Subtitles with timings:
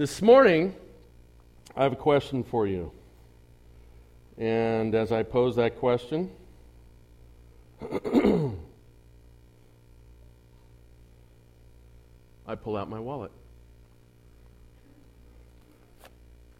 [0.00, 0.74] This morning,
[1.76, 2.90] I have a question for you.
[4.38, 6.30] And as I pose that question,
[12.46, 13.30] I pull out my wallet.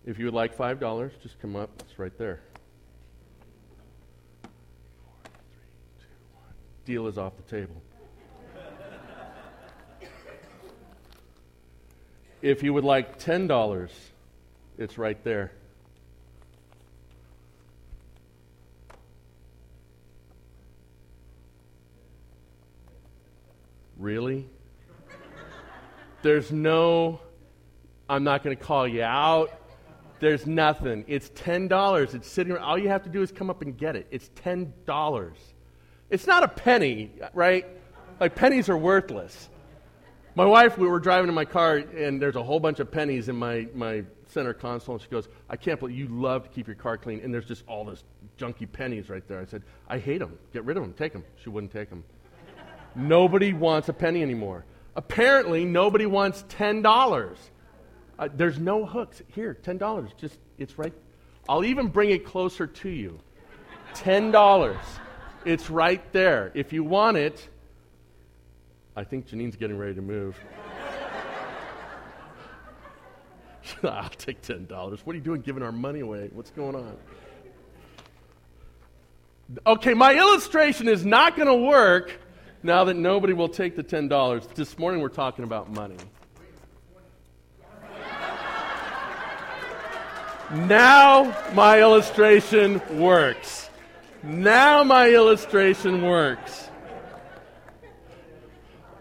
[0.05, 1.71] If you would like $5, just come up.
[1.81, 2.41] It's right there.
[6.85, 7.81] Deal is off the table.
[12.43, 13.91] If you would like $10,
[14.79, 15.53] it's right there.
[23.99, 24.49] Really?
[26.23, 27.21] There's no,
[28.09, 29.53] I'm not going to call you out.
[30.21, 31.05] There's nothing.
[31.07, 32.15] It's $10.
[32.15, 32.65] It's sitting around.
[32.65, 34.07] All you have to do is come up and get it.
[34.11, 35.33] It's $10.
[36.11, 37.67] It's not a penny, right?
[38.19, 39.49] Like, pennies are worthless.
[40.37, 43.29] My wife, we were driving in my car, and there's a whole bunch of pennies
[43.29, 46.69] in my, my center console, and she goes, I can't believe you love to keep
[46.69, 48.05] your car clean, and there's just all this
[48.39, 49.41] junky pennies right there.
[49.41, 50.39] I said, I hate them.
[50.53, 50.93] Get rid of them.
[50.93, 51.25] Take them.
[51.43, 52.05] She wouldn't take them.
[52.95, 54.65] nobody wants a penny anymore.
[54.95, 57.37] Apparently, nobody wants $10.
[58.19, 59.23] Uh, there's no hooks.
[59.35, 60.17] Here, $10.
[60.17, 60.93] Just, it's right.
[61.49, 63.19] I'll even bring it closer to you.
[63.95, 64.77] $10.
[65.45, 66.53] It's right there.
[66.55, 67.49] If you want it,
[68.97, 70.37] I think Janine's getting ready to move.
[73.85, 75.01] I'll take $10.
[75.05, 76.31] What are you doing giving our money away?
[76.33, 76.97] What's going on?
[79.67, 82.21] Okay, my illustration is not going to work
[82.63, 84.55] now that nobody will take the $10.
[84.55, 85.97] This morning we're talking about money.
[90.53, 93.71] Now my illustration works.
[94.23, 96.70] Now my illustration works.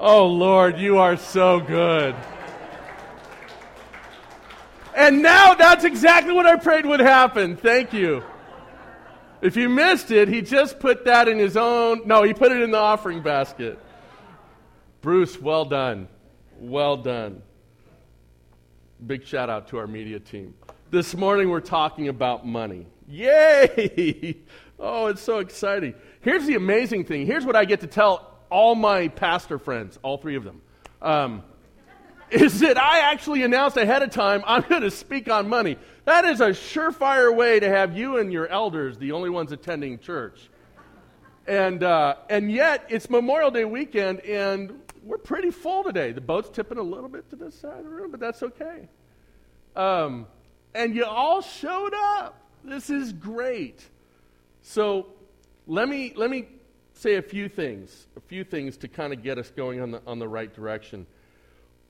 [0.02, 2.16] Oh Lord, you are so good.
[4.96, 7.58] And now that's exactly what I prayed would happen.
[7.58, 8.24] Thank you.
[9.42, 12.08] If you missed it, he just put that in his own.
[12.08, 13.78] No, he put it in the offering basket.
[15.02, 16.08] Bruce, well done.
[16.60, 17.42] Well done.
[19.06, 20.54] Big shout out to our media team.
[20.92, 22.88] This morning we're talking about money.
[23.08, 24.38] Yay!
[24.82, 25.94] Oh, it's so exciting.
[26.22, 27.26] Here's the amazing thing.
[27.26, 30.62] Here's what I get to tell all my pastor friends, all three of them.
[31.02, 31.44] Um,
[32.32, 35.78] is that I actually announced ahead of time I'm going to speak on money.
[36.06, 40.00] That is a surefire way to have you and your elders the only ones attending
[40.00, 40.50] church.
[41.48, 46.12] And, uh, and yet, it's Memorial Day weekend, and we're pretty full today.
[46.12, 48.88] The boat's tipping a little bit to this side of the room, but that's okay.
[49.76, 50.28] Um,
[50.76, 52.40] and you all showed up.
[52.64, 53.84] This is great.
[54.62, 55.08] So
[55.66, 56.48] let me, let me
[57.00, 60.02] say a few things, a few things to kind of get us going on the,
[60.06, 61.08] on the right direction.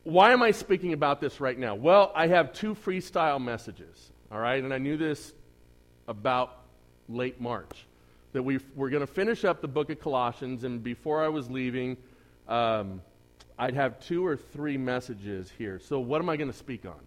[0.03, 1.73] Why am I speaking about this right now?
[1.73, 4.63] Well, I have two freestyle messages, all right?
[4.63, 5.33] And I knew this
[6.07, 6.59] about
[7.09, 7.87] late March,
[8.33, 11.49] that we we're going to finish up the book of Colossians, and before I was
[11.49, 11.97] leaving,
[12.47, 13.01] um,
[13.57, 15.79] I'd have two or three messages here.
[15.79, 16.99] So, what am I going to speak on?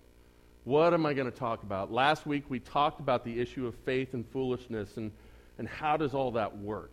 [0.65, 1.93] What am I going to talk about?
[1.93, 5.13] Last week we talked about the issue of faith and foolishness and,
[5.59, 6.91] and how does all that work.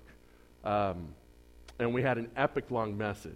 [0.63, 1.09] Um,
[1.79, 3.33] and we had an epic long message.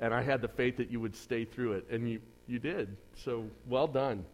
[0.00, 1.86] And I had the faith that you would stay through it.
[1.90, 2.96] And you, you did.
[3.16, 4.24] So well done.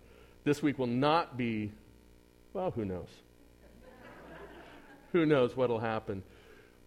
[0.44, 1.72] This week will not be,
[2.52, 3.08] well, who knows?
[5.12, 6.22] who knows what will happen.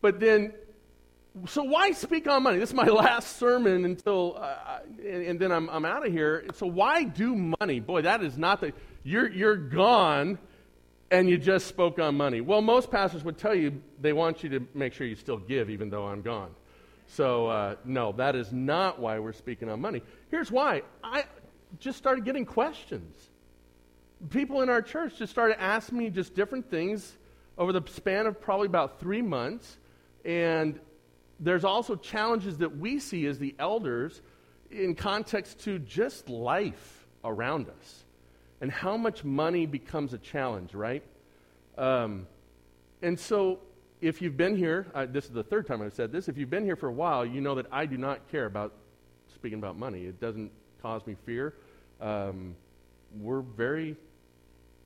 [0.01, 0.53] But then
[1.45, 2.59] so why speak on money?
[2.59, 6.45] This is my last sermon until, uh, and, and, then I'm, I'm out of here.
[6.55, 7.79] So why do money?
[7.79, 10.37] Boy, that is not the, you're, you're gone
[11.11, 12.41] and you just spoke on money.
[12.41, 15.69] Well, most pastors would tell you they want you to make sure you still give
[15.69, 16.51] even though I'm gone.
[17.07, 20.03] So uh, no, that is not why we're speaking on money.
[20.29, 20.83] Here's why.
[21.03, 21.25] I
[21.79, 23.15] just started getting questions.
[24.29, 27.17] People in our church just started asking me just different things
[27.57, 29.77] over the span of probably about three months.
[30.23, 30.79] And
[31.39, 34.21] there's also challenges that we see as the elders
[34.69, 38.03] in context to just life around us
[38.61, 41.03] and how much money becomes a challenge, right?
[41.77, 42.27] Um,
[43.01, 43.59] and so,
[44.01, 46.49] if you've been here, uh, this is the third time I've said this, if you've
[46.49, 48.73] been here for a while, you know that I do not care about
[49.33, 50.03] speaking about money.
[50.03, 50.51] It doesn't
[50.81, 51.53] cause me fear.
[52.01, 52.55] Um,
[53.19, 53.95] we're very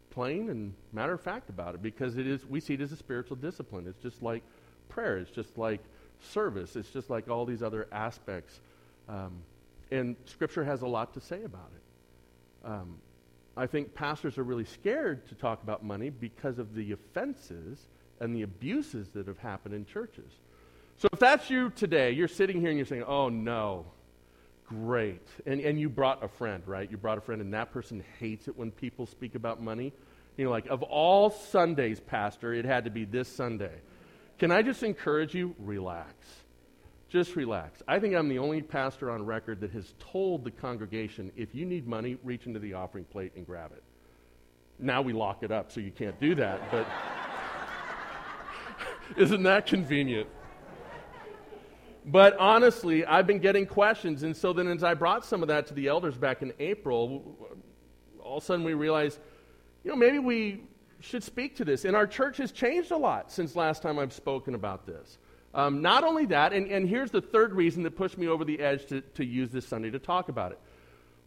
[0.09, 2.95] plain and matter of fact about it because it is we see it as a
[2.95, 3.87] spiritual discipline.
[3.87, 4.43] It's just like
[4.89, 5.17] prayer.
[5.17, 5.81] It's just like
[6.21, 6.75] service.
[6.75, 8.59] It's just like all these other aspects.
[9.09, 9.33] Um,
[9.91, 12.67] and Scripture has a lot to say about it.
[12.67, 12.95] Um,
[13.55, 17.79] I think pastors are really scared to talk about money because of the offenses
[18.19, 20.31] and the abuses that have happened in churches.
[20.97, 23.85] So if that's you today, you're sitting here and you're saying, oh no,
[24.65, 25.27] great.
[25.45, 26.89] And, and you brought a friend, right?
[26.89, 29.93] You brought a friend, and that person hates it when people speak about money.
[30.37, 33.75] You know, like, of all Sundays, Pastor, it had to be this Sunday.
[34.39, 35.55] Can I just encourage you?
[35.59, 36.13] Relax.
[37.13, 37.83] Just relax.
[37.87, 41.63] I think I'm the only pastor on record that has told the congregation if you
[41.63, 43.83] need money, reach into the offering plate and grab it.
[44.79, 46.87] Now we lock it up so you can't do that, but
[49.15, 50.27] isn't that convenient?
[52.07, 55.67] But honestly, I've been getting questions, and so then as I brought some of that
[55.67, 57.37] to the elders back in April,
[58.23, 59.19] all of a sudden we realized,
[59.83, 60.63] you know, maybe we
[60.99, 61.85] should speak to this.
[61.85, 65.19] And our church has changed a lot since last time I've spoken about this.
[65.53, 68.59] Um, not only that, and, and here's the third reason that pushed me over the
[68.59, 70.59] edge to, to use this Sunday to talk about it.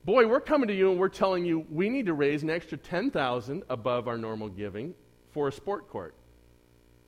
[0.04, 2.78] Boy, we're coming to you and we're telling you we need to raise an extra
[2.78, 4.94] 10000 above our normal giving
[5.32, 6.14] for a sport court.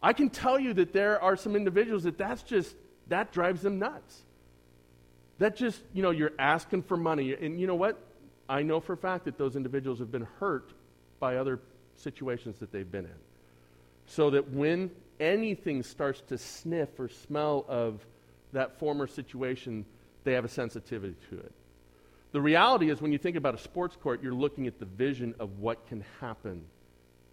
[0.03, 2.75] I can tell you that there are some individuals that that's just
[3.09, 4.23] that drives them nuts.
[5.39, 7.35] That just, you know, you're asking for money.
[7.35, 7.99] And you know what?
[8.49, 10.73] I know for a fact that those individuals have been hurt
[11.21, 11.61] by other
[11.97, 13.19] situations that they've been in.
[14.07, 18.05] So that when anything starts to sniff or smell of
[18.53, 19.85] that former situation,
[20.25, 21.53] they have a sensitivity to it.
[22.33, 25.35] The reality is, when you think about a sports court, you're looking at the vision
[25.39, 26.63] of what can happen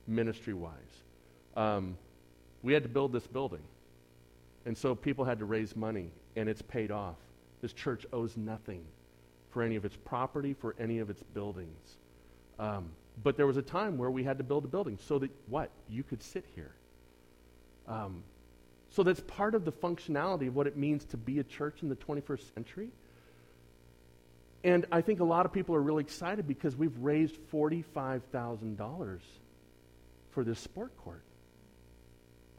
[0.07, 0.73] ministry wise.
[1.55, 1.97] Um,
[2.63, 3.63] we had to build this building.
[4.65, 7.17] And so people had to raise money, and it's paid off.
[7.61, 8.83] This church owes nothing
[9.51, 11.97] for any of its property, for any of its buildings.
[12.57, 12.89] Um,
[13.23, 15.69] but there was a time where we had to build a building so that what?
[15.89, 16.73] You could sit here.
[17.87, 18.23] Um,
[18.89, 21.89] so that's part of the functionality of what it means to be a church in
[21.89, 22.89] the 21st century.
[24.63, 29.19] And I think a lot of people are really excited because we've raised $45,000
[30.31, 31.21] for this sport court.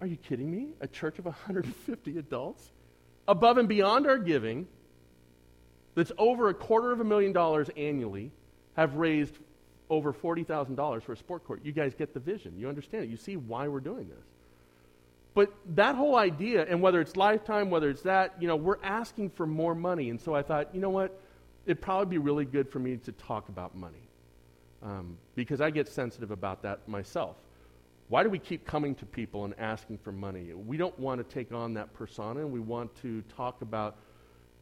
[0.01, 0.69] Are you kidding me?
[0.81, 2.71] A church of 150 adults?
[3.27, 4.69] Above and beyond our giving,
[5.95, 8.31] that's over a quarter of a million dollars annually,
[8.77, 9.35] have raised
[9.89, 11.65] over $40,000 for a sport court.
[11.65, 12.59] You guys get the vision.
[12.59, 13.11] You understand it.
[13.11, 14.25] You see why we're doing this.
[15.37, 19.29] But that whole idea, and whether it's lifetime, whether it's that, you know, we're asking
[19.29, 20.09] for more money.
[20.09, 21.21] And so I thought, you know what?
[21.67, 24.09] It'd probably be really good for me to talk about money
[24.83, 27.37] um, because I get sensitive about that myself.
[28.09, 30.55] Why do we keep coming to people and asking for money?
[30.55, 33.97] We don't want to take on that persona, and we want to talk about,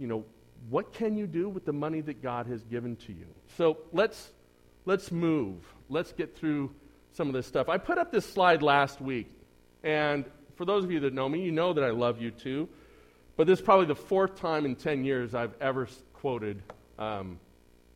[0.00, 0.24] you know,
[0.70, 3.26] what can you do with the money that God has given to you?
[3.56, 4.32] So let's
[4.86, 5.58] let's move.
[5.88, 6.74] Let's get through
[7.12, 7.68] some of this stuff.
[7.68, 9.30] I put up this slide last week,
[9.84, 10.24] and
[10.56, 12.68] for those of you that know me, you know that I love U2.
[13.36, 16.62] But this is probably the fourth time in 10 years I've ever quoted,
[16.98, 17.38] um,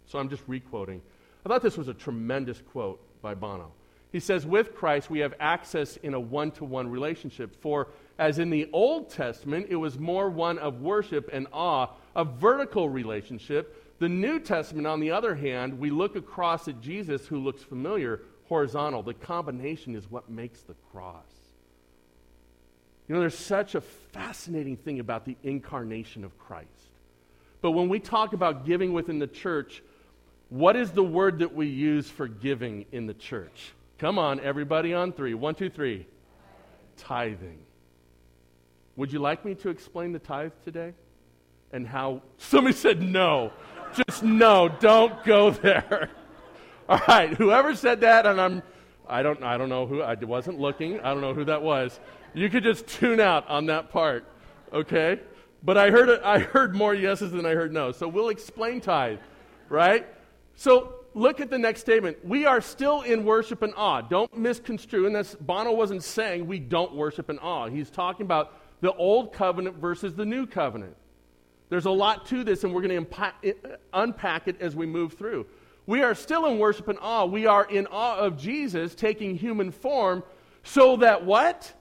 [0.07, 1.01] so I'm just requoting.
[1.45, 3.73] I thought this was a tremendous quote by Bono.
[4.11, 7.55] He says, with Christ, we have access in a one to one relationship.
[7.61, 7.89] For
[8.19, 12.89] as in the Old Testament, it was more one of worship and awe, a vertical
[12.89, 13.99] relationship.
[13.99, 18.23] The New Testament, on the other hand, we look across at Jesus who looks familiar,
[18.49, 19.03] horizontal.
[19.03, 21.38] The combination is what makes the cross.
[23.09, 26.69] You know, there's such a fascinating thing about the incarnation of Christ.
[27.63, 29.83] But when we talk about giving within the church,
[30.51, 33.73] what is the word that we use for giving in the church?
[33.99, 35.35] Come on, everybody on three.
[35.35, 36.07] One, two, three.
[36.99, 37.59] Tithing.
[38.97, 40.93] Would you like me to explain the tithe today?
[41.73, 43.53] And how somebody said no.
[43.95, 46.11] Just no, don't go there.
[46.89, 48.63] All right, whoever said that, and I'm
[49.09, 51.01] I don't I don't know who I wasn't looking.
[51.01, 51.99] I don't know who that was.
[52.39, 54.25] You could just tune out on that part.
[54.73, 55.21] Okay?
[55.63, 57.91] But I heard I heard more yeses than I heard no.
[57.91, 59.19] So we'll explain tithe,
[59.69, 60.07] right?
[60.55, 62.25] So look at the next statement.
[62.25, 64.03] We are still in worship and awe.
[64.03, 65.07] Don't misconstrue.
[65.07, 67.69] And that's, Bono wasn't saying we don't worship and awe.
[67.69, 70.95] He's talking about the old covenant versus the new covenant.
[71.71, 75.47] There's a lot to this, and we're going to unpack it as we move through.
[75.87, 77.25] We are still in worship and awe.
[77.25, 80.23] We are in awe of Jesus taking human form
[80.63, 81.73] so that what?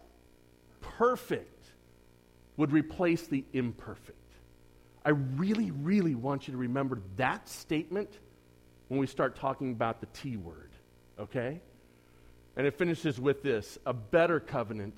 [0.97, 1.65] Perfect
[2.57, 4.17] would replace the imperfect.
[5.05, 8.09] I really, really want you to remember that statement
[8.87, 10.71] when we start talking about the T word,
[11.19, 11.61] okay?
[12.55, 14.97] And it finishes with this a better covenant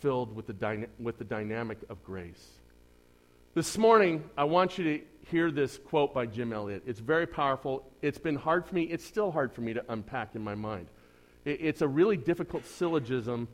[0.00, 2.48] filled with the, dyna- with the dynamic of grace.
[3.54, 5.00] This morning, I want you to
[5.30, 6.82] hear this quote by Jim Elliot.
[6.84, 7.84] It's very powerful.
[8.02, 10.88] It's been hard for me, it's still hard for me to unpack in my mind.
[11.44, 13.46] It, it's a really difficult syllogism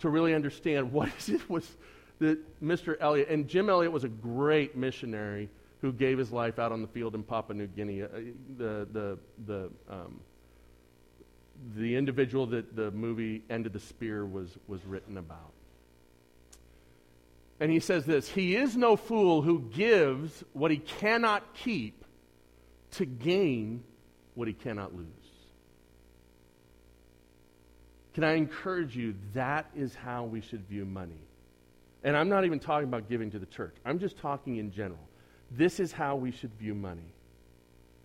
[0.00, 1.66] to really understand what is it was
[2.18, 2.96] that Mr.
[3.00, 5.48] Elliot, and Jim Elliot was a great missionary
[5.80, 8.02] who gave his life out on the field in Papua New Guinea.
[8.02, 8.08] Uh,
[8.58, 10.20] the, the, the, um,
[11.76, 15.52] the individual that the movie End of the Spear was, was written about.
[17.58, 22.04] And he says this He is no fool who gives what he cannot keep
[22.92, 23.82] to gain
[24.34, 25.06] what he cannot lose.
[28.14, 29.14] Can I encourage you?
[29.34, 31.20] That is how we should view money.
[32.02, 35.00] And I'm not even talking about giving to the church, I'm just talking in general.
[35.50, 37.12] This is how we should view money.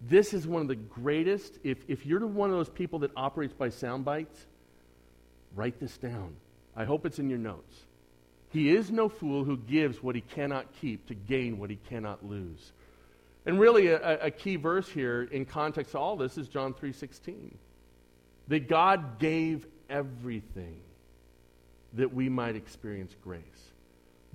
[0.02, 1.60] This is one of the greatest.
[1.64, 4.46] If, if you're one of those people that operates by sound bites,
[5.56, 6.36] write this down.
[6.76, 7.86] I hope it's in your notes.
[8.50, 12.26] He is no fool who gives what he cannot keep to gain what he cannot
[12.26, 12.72] lose.
[13.46, 17.54] And really, a, a key verse here in context to all this is John 3.16.
[18.48, 20.80] That God gave everything
[21.94, 23.72] that we might experience grace.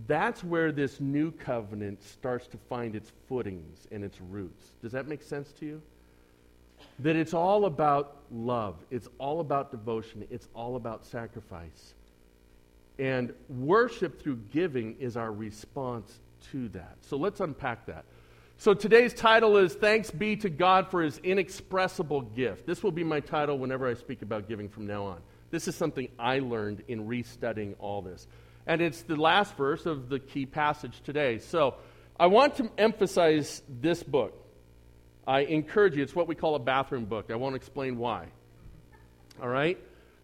[0.06, 4.72] That's where this new covenant starts to find its footings and its roots.
[4.82, 5.82] Does that make sense to you?
[7.00, 11.94] That it's all about love, it's all about devotion, it's all about sacrifice.
[12.98, 16.20] And worship through giving is our response
[16.52, 16.96] to that.
[17.02, 18.04] So let's unpack that.
[18.56, 22.66] So today's title is Thanks Be to God for His Inexpressible Gift.
[22.66, 25.18] This will be my title whenever I speak about giving from now on.
[25.50, 28.26] This is something I learned in restudying all this.
[28.66, 31.38] And it's the last verse of the key passage today.
[31.38, 31.74] So
[32.18, 34.34] I want to emphasize this book.
[35.26, 37.30] I encourage you, it's what we call a bathroom book.
[37.30, 38.26] I won't explain why.
[39.40, 39.78] All right?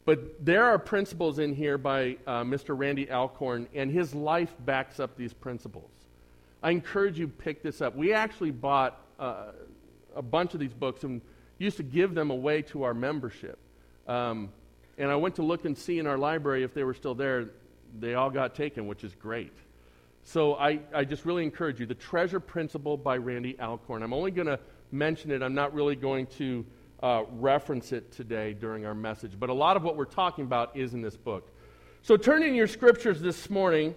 [0.04, 2.78] But there are principles in here by uh, Mr.
[2.78, 5.90] Randy Alcorn, and his life backs up these principles.
[6.62, 7.96] I encourage you pick this up.
[7.96, 9.52] We actually bought uh,
[10.14, 11.20] a bunch of these books and
[11.58, 13.58] used to give them away to our membership.
[14.06, 14.50] Um,
[14.98, 17.50] and I went to look and see in our library if they were still there.
[17.98, 19.52] They all got taken, which is great.
[20.22, 21.86] So I, I just really encourage you.
[21.86, 24.02] The Treasure Principle by Randy Alcorn.
[24.02, 24.58] I'm only going to
[24.90, 25.42] mention it.
[25.42, 26.64] I'm not really going to
[27.02, 29.38] uh, reference it today during our message.
[29.38, 31.48] But a lot of what we're talking about is in this book.
[32.02, 33.94] So turn in your scriptures this morning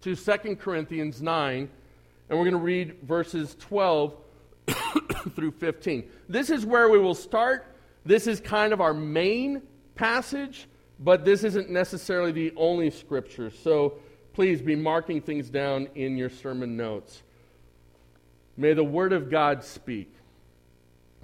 [0.00, 1.68] to 2 Corinthians 9,
[2.28, 4.14] and we're going to read verses 12
[5.36, 6.08] through 15.
[6.28, 7.66] This is where we will start.
[8.04, 9.62] This is kind of our main
[10.00, 10.66] passage,
[10.98, 13.50] but this isn't necessarily the only scripture.
[13.50, 13.98] So
[14.32, 17.22] please be marking things down in your sermon notes.
[18.56, 20.10] May the Word of God speak.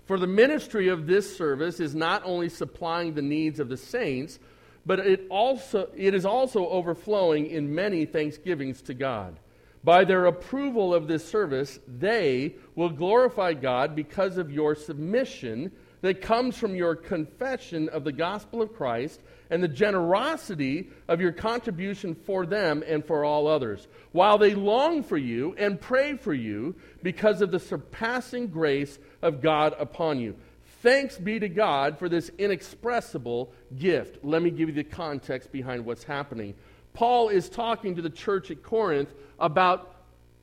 [0.05, 4.39] For the ministry of this service is not only supplying the needs of the saints,
[4.85, 9.39] but it, also, it is also overflowing in many thanksgivings to God.
[9.85, 15.73] By their approval of this service, they will glorify God because of your submission
[16.07, 19.21] that comes from your confession of the gospel of Christ
[19.51, 25.03] and the generosity of your contribution for them and for all others, while they long
[25.03, 30.37] for you and pray for you because of the surpassing grace of God upon you.
[30.81, 34.25] Thanks be to God for this inexpressible gift.
[34.25, 36.55] Let me give you the context behind what's happening.
[36.95, 39.93] Paul is talking to the church at Corinth about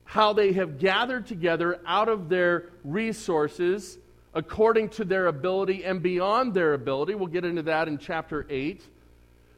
[0.04, 3.96] how they have gathered together out of their resources
[4.34, 7.14] according to their ability and beyond their ability.
[7.14, 8.82] We'll get into that in chapter 8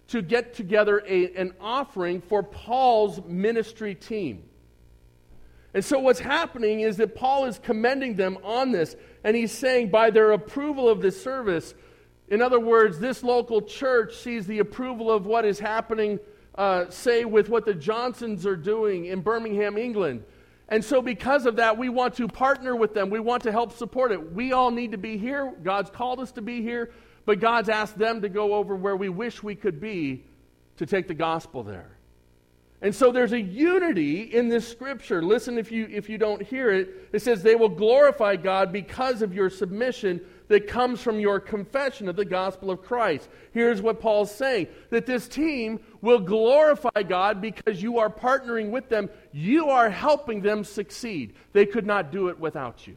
[0.08, 4.44] to get together a, an offering for Paul's ministry team.
[5.74, 9.90] And so, what's happening is that Paul is commending them on this, and he's saying,
[9.90, 11.74] by their approval of this service,
[12.28, 16.18] in other words, this local church sees the approval of what is happening,
[16.54, 20.24] uh, say, with what the Johnsons are doing in Birmingham, England.
[20.68, 23.08] And so, because of that, we want to partner with them.
[23.08, 24.32] We want to help support it.
[24.32, 25.54] We all need to be here.
[25.62, 26.90] God's called us to be here.
[27.24, 30.24] But God's asked them to go over where we wish we could be
[30.78, 31.90] to take the gospel there.
[32.82, 35.22] And so there's a unity in this scripture.
[35.22, 37.08] Listen if you, if you don't hear it.
[37.12, 42.08] It says, They will glorify God because of your submission that comes from your confession
[42.08, 43.28] of the gospel of Christ.
[43.52, 48.88] Here's what Paul's saying that this team will glorify God because you are partnering with
[48.88, 49.10] them.
[49.32, 51.34] You are helping them succeed.
[51.52, 52.96] They could not do it without you.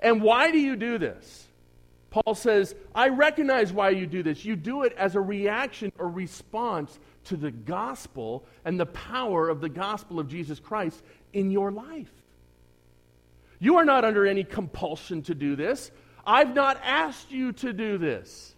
[0.00, 1.46] And why do you do this?
[2.10, 4.44] Paul says, I recognize why you do this.
[4.44, 9.60] You do it as a reaction or response to the gospel and the power of
[9.60, 12.10] the gospel of Jesus Christ in your life.
[13.62, 15.92] You are not under any compulsion to do this.
[16.26, 18.56] I've not asked you to do this.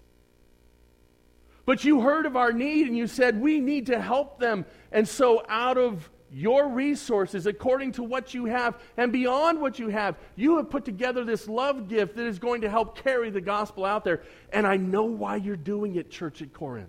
[1.67, 4.65] But you heard of our need and you said, we need to help them.
[4.93, 9.89] And so, out of your resources according to what you have and beyond what you
[9.89, 10.17] have.
[10.37, 13.85] You have put together this love gift that is going to help carry the gospel
[13.85, 14.23] out there.
[14.55, 16.89] And I know why you're doing it, church at Corinth.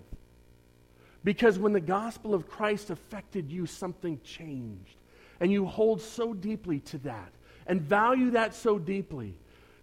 [1.22, 4.96] Because when the gospel of Christ affected you, something changed.
[5.38, 7.30] And you hold so deeply to that
[7.66, 9.34] and value that so deeply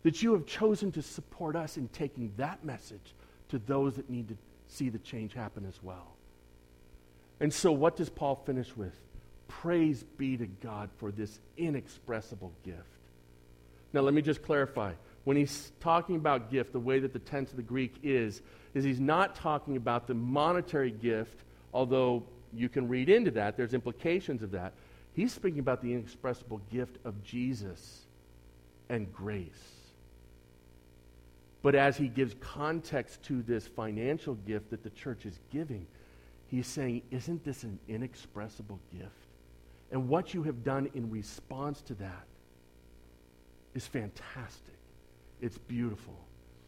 [0.03, 3.13] that you have chosen to support us in taking that message
[3.49, 4.37] to those that need to
[4.67, 6.15] see the change happen as well.
[7.39, 8.93] And so, what does Paul finish with?
[9.47, 12.79] Praise be to God for this inexpressible gift.
[13.91, 14.93] Now, let me just clarify.
[15.23, 18.41] When he's talking about gift, the way that the tense of the Greek is,
[18.73, 22.23] is he's not talking about the monetary gift, although
[22.53, 24.73] you can read into that, there's implications of that.
[25.13, 28.05] He's speaking about the inexpressible gift of Jesus
[28.89, 29.51] and grace.
[31.61, 35.87] But as he gives context to this financial gift that the church is giving,
[36.47, 39.11] he's saying, Isn't this an inexpressible gift?
[39.91, 42.25] And what you have done in response to that
[43.75, 44.73] is fantastic.
[45.41, 46.15] It's beautiful.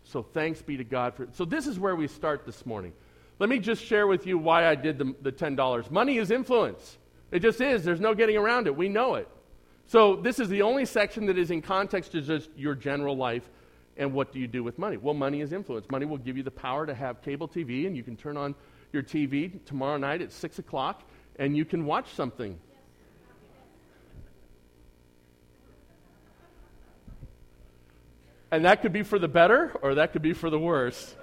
[0.03, 1.35] So thanks be to God for it.
[1.35, 2.93] So this is where we start this morning.
[3.39, 5.91] Let me just share with you why I did the, the $10.
[5.91, 6.97] Money is influence.
[7.31, 7.83] It just is.
[7.83, 8.75] There's no getting around it.
[8.75, 9.27] We know it.
[9.87, 13.47] So this is the only section that is in context to just your general life
[13.97, 14.97] and what do you do with money?
[14.97, 15.89] Well, money is influence.
[15.89, 18.55] Money will give you the power to have cable TV, and you can turn on
[18.91, 21.03] your TV tomorrow night at 6 o'clock,
[21.37, 22.59] and you can watch something.
[28.51, 31.15] And that could be for the better, or that could be for the worse.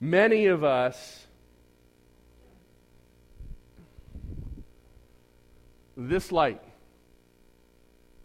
[0.00, 1.25] Many of us
[5.96, 6.62] This light.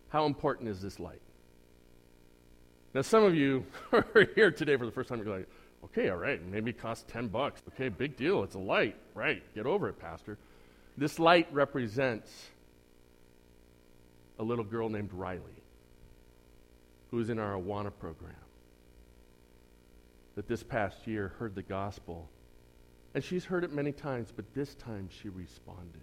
[0.10, 1.22] How important is this light?
[2.94, 5.20] Now, some of you are here today for the first time.
[5.24, 5.50] You're like,
[5.86, 7.62] okay, all right, maybe it costs 10 bucks.
[7.70, 8.44] Okay, big deal.
[8.44, 8.98] It's a light.
[9.16, 9.42] Right.
[9.56, 10.38] Get over it, Pastor.
[10.98, 12.30] This light represents
[14.38, 15.62] a little girl named Riley
[17.10, 18.34] who's in our Awana program
[20.36, 22.30] that this past year heard the gospel.
[23.14, 26.02] And she's heard it many times, but this time she responded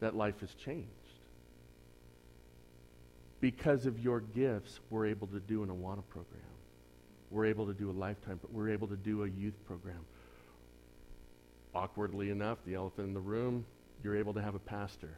[0.00, 0.88] that life has changed.
[3.40, 6.40] Because of your gifts, we're able to do an Awana program.
[7.30, 10.00] We're able to do a lifetime, but we're able to do a youth program.
[11.74, 13.66] Awkwardly enough, the elephant in the room,
[14.02, 15.14] you're able to have a pastor.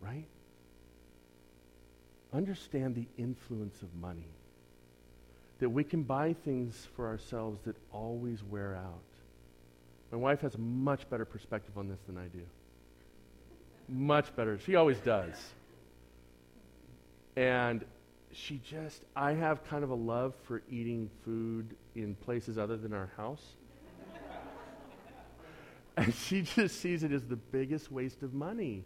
[0.00, 0.26] Right?
[2.32, 4.28] Understand the influence of money.
[5.60, 9.11] That we can buy things for ourselves that always wear out.
[10.12, 12.42] My wife has a much better perspective on this than I do.
[13.88, 14.58] Much better.
[14.58, 15.34] She always does.
[17.34, 17.82] And
[18.30, 22.92] she just, I have kind of a love for eating food in places other than
[22.92, 23.42] our house.
[25.96, 28.84] and she just sees it as the biggest waste of money.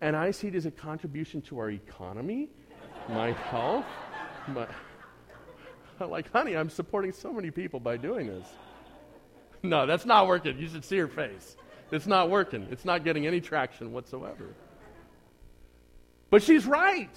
[0.00, 2.48] And I see it as a contribution to our economy,
[3.08, 3.86] my health.
[4.46, 4.68] My,
[6.06, 8.46] like, honey, I'm supporting so many people by doing this.
[9.70, 10.58] No, that's not working.
[10.58, 11.56] You should see her face.
[11.90, 12.66] It's not working.
[12.70, 14.54] It's not getting any traction whatsoever.
[16.30, 17.10] But she's right.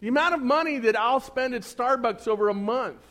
[0.00, 3.02] The amount of money that I'll spend at Starbucks over a month,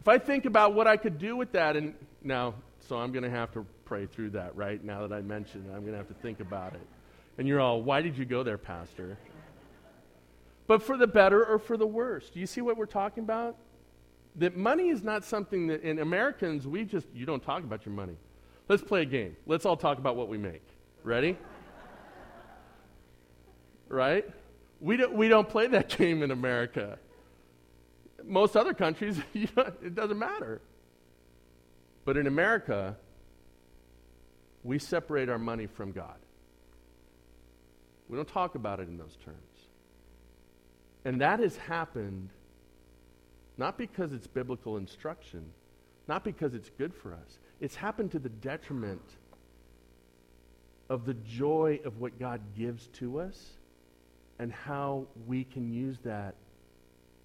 [0.00, 2.54] if I think about what I could do with that, and now,
[2.88, 4.82] so I'm going to have to pray through that, right?
[4.82, 6.86] Now that I mentioned it, I'm going to have to think about it.
[7.38, 9.16] And you're all, why did you go there, Pastor?
[10.66, 12.28] But for the better or for the worse.
[12.30, 13.56] Do you see what we're talking about?
[14.36, 17.94] That money is not something that, in Americans, we just, you don't talk about your
[17.94, 18.16] money.
[18.68, 19.36] Let's play a game.
[19.46, 20.62] Let's all talk about what we make.
[21.02, 21.36] Ready?
[23.88, 24.24] right?
[24.80, 26.98] We don't, we don't play that game in America.
[28.24, 30.60] Most other countries, it doesn't matter.
[32.04, 32.96] But in America,
[34.64, 36.16] we separate our money from God.
[38.08, 39.38] We don't talk about it in those terms.
[41.04, 42.30] And that has happened
[43.58, 45.44] not because it's biblical instruction,
[46.08, 47.38] not because it's good for us.
[47.60, 49.02] It's happened to the detriment
[50.88, 53.52] of the joy of what God gives to us
[54.38, 56.34] and how we can use that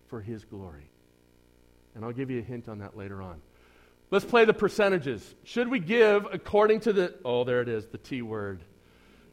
[0.08, 0.90] for His glory.
[1.96, 3.42] And I'll give you a hint on that later on.
[4.10, 5.36] Let's play the percentages.
[5.44, 8.62] Should we give according to the, oh, there it is, the T word.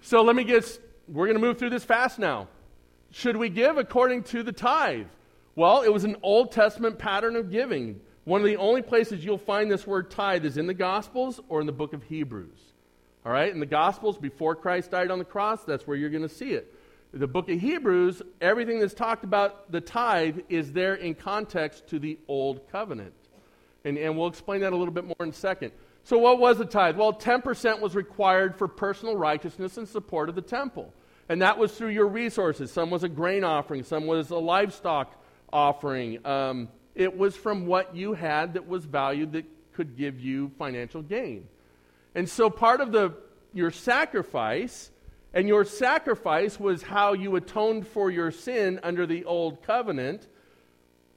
[0.01, 2.49] So let me get, we're going to move through this fast now.
[3.11, 5.07] Should we give according to the tithe?
[5.57, 8.01] Well, it was an Old Testament pattern of giving.
[8.25, 11.61] One of the only places you'll find this word tithe is in the Gospels or
[11.61, 12.59] in the book of Hebrews.
[13.25, 13.53] All right?
[13.53, 16.53] In the Gospels, before Christ died on the cross, that's where you're going to see
[16.53, 16.75] it.
[17.13, 22.01] The book of Hebrews, everything that's talked about the tithe is there in context to
[22.01, 23.15] the Old Covenant.
[23.85, 25.71] And, and we'll explain that a little bit more in a second.
[26.03, 26.97] So, what was the tithe?
[26.97, 30.93] Well, 10% was required for personal righteousness and support of the temple.
[31.29, 32.73] And that was through your resources.
[32.73, 35.24] Some was a grain offering, some was a livestock
[35.55, 36.27] offering.
[36.27, 41.01] Um, it was from what you had that was valued that could give you financial
[41.01, 41.49] gain.
[42.15, 43.15] And so part of the,
[43.53, 44.91] your sacrifice,
[45.33, 50.29] and your sacrifice was how you atoned for your sin under the old covenant,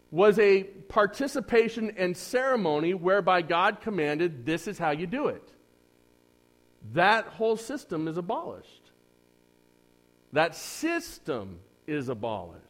[0.09, 5.43] was a participation and ceremony whereby God commanded, This is how you do it.
[6.93, 8.91] that whole system is abolished.
[10.31, 12.66] That system is abolished.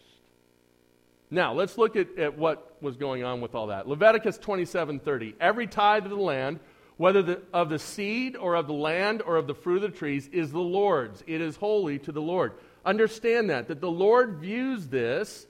[1.30, 3.88] Now, let's look at, at what was going on with all that.
[3.88, 5.36] Leviticus 27:30.
[5.40, 6.60] Every tithe of the land,
[6.96, 9.98] whether the, of the seed or of the land or of the fruit of the
[9.98, 11.24] trees, is the Lord's.
[11.28, 12.54] It is holy to the Lord.
[12.86, 15.48] Understand that, that the Lord views this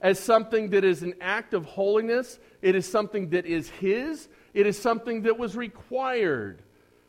[0.00, 2.38] as something that is an act of holiness.
[2.60, 4.28] It is something that is His.
[4.52, 6.62] It is something that was required.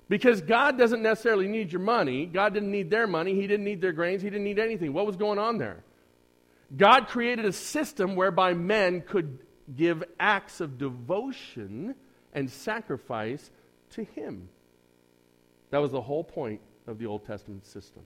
[0.09, 2.25] Because God doesn't necessarily need your money.
[2.25, 3.33] God didn't need their money.
[3.33, 4.21] He didn't need their grains.
[4.21, 4.93] He didn't need anything.
[4.93, 5.83] What was going on there?
[6.75, 9.39] God created a system whereby men could
[9.75, 11.95] give acts of devotion
[12.33, 13.51] and sacrifice
[13.91, 14.49] to Him.
[15.71, 18.03] That was the whole point of the Old Testament system.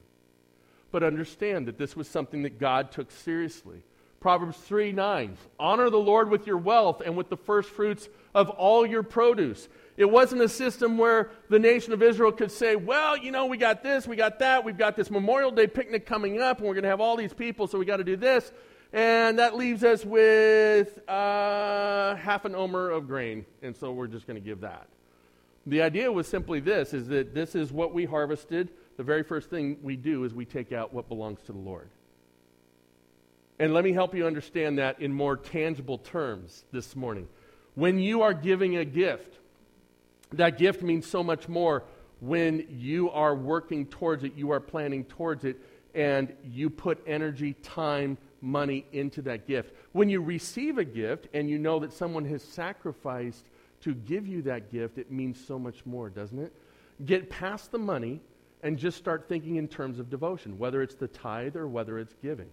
[0.92, 3.84] But understand that this was something that God took seriously.
[4.20, 5.38] Proverbs 3 9.
[5.60, 9.68] Honor the Lord with your wealth and with the first fruits of all your produce.
[9.98, 13.58] It wasn't a system where the nation of Israel could say, well, you know, we
[13.58, 16.74] got this, we got that, we've got this Memorial Day picnic coming up, and we're
[16.74, 18.52] going to have all these people, so we got to do this.
[18.92, 24.28] And that leaves us with uh, half an omer of grain, and so we're just
[24.28, 24.88] going to give that.
[25.66, 28.70] The idea was simply this, is that this is what we harvested.
[28.98, 31.90] The very first thing we do is we take out what belongs to the Lord.
[33.60, 37.28] And let me help you understand that in more tangible terms this morning.
[37.74, 39.40] When you are giving a gift,
[40.38, 41.84] that gift means so much more
[42.20, 45.58] when you are working towards it, you are planning towards it,
[45.94, 49.74] and you put energy, time, money into that gift.
[49.92, 53.46] When you receive a gift and you know that someone has sacrificed
[53.82, 56.54] to give you that gift, it means so much more, doesn't it?
[57.06, 58.22] Get past the money
[58.64, 62.16] and just start thinking in terms of devotion, whether it's the tithe or whether it's
[62.22, 62.50] giving.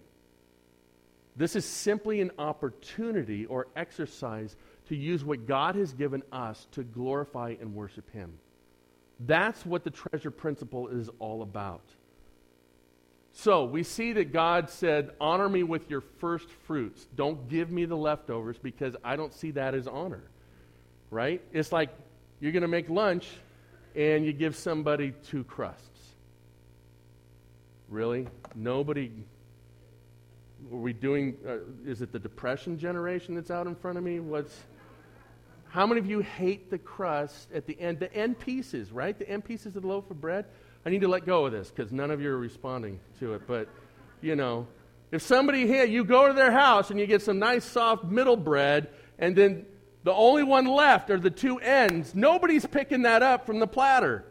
[1.35, 4.55] This is simply an opportunity or exercise
[4.87, 8.33] to use what God has given us to glorify and worship Him.
[9.19, 11.83] That's what the treasure principle is all about.
[13.33, 17.07] So we see that God said, Honor me with your first fruits.
[17.15, 20.23] Don't give me the leftovers because I don't see that as honor.
[21.09, 21.41] Right?
[21.51, 21.89] It's like
[22.39, 23.27] you're going to make lunch
[23.95, 25.87] and you give somebody two crusts.
[27.89, 28.27] Really?
[28.55, 29.11] Nobody.
[30.71, 31.35] Are we doing.
[31.47, 34.19] Uh, is it the depression generation that's out in front of me?
[34.19, 34.59] What's.
[35.73, 39.17] How many of you hate the crust at the end, the end pieces, right?
[39.17, 40.45] The end pieces of the loaf of bread?
[40.85, 43.47] I need to let go of this because none of you are responding to it.
[43.47, 43.67] But,
[44.21, 44.67] you know,
[45.11, 48.37] if somebody here, you go to their house and you get some nice soft middle
[48.37, 49.65] bread, and then
[50.03, 54.25] the only one left are the two ends, nobody's picking that up from the platter.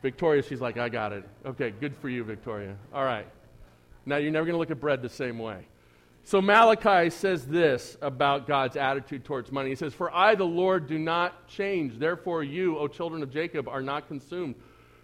[0.00, 1.28] Victoria, she's like, I got it.
[1.44, 2.74] Okay, good for you, Victoria.
[2.94, 3.26] All right.
[4.06, 5.66] Now you're never going to look at bread the same way.
[6.28, 9.70] So Malachi says this about God's attitude towards money.
[9.70, 11.98] He says, For I, the Lord, do not change.
[11.98, 14.54] Therefore, you, O children of Jacob, are not consumed.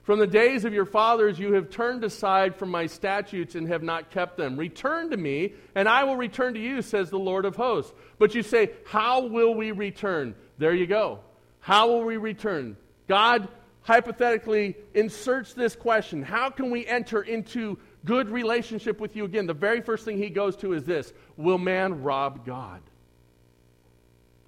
[0.03, 3.83] From the days of your fathers, you have turned aside from my statutes and have
[3.83, 4.59] not kept them.
[4.59, 7.95] Return to me, and I will return to you, says the Lord of hosts.
[8.19, 10.35] But you say, How will we return?
[10.59, 11.21] There you go.
[11.61, 12.77] How will we return?
[13.09, 13.49] God
[13.81, 19.55] hypothetically inserts this question How can we enter into good relationship with you again, the
[19.55, 22.81] very first thing he goes to is this Will man rob God?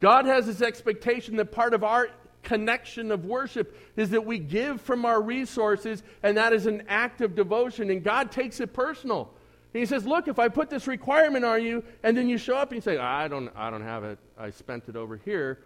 [0.01, 2.09] God has this expectation that part of our
[2.43, 7.21] connection of worship is that we give from our resources, and that is an act
[7.21, 9.31] of devotion, and God takes it personal.
[9.73, 12.71] He says, Look, if I put this requirement on you, and then you show up
[12.71, 15.59] and you say, I don't, I don't have it, I spent it over here,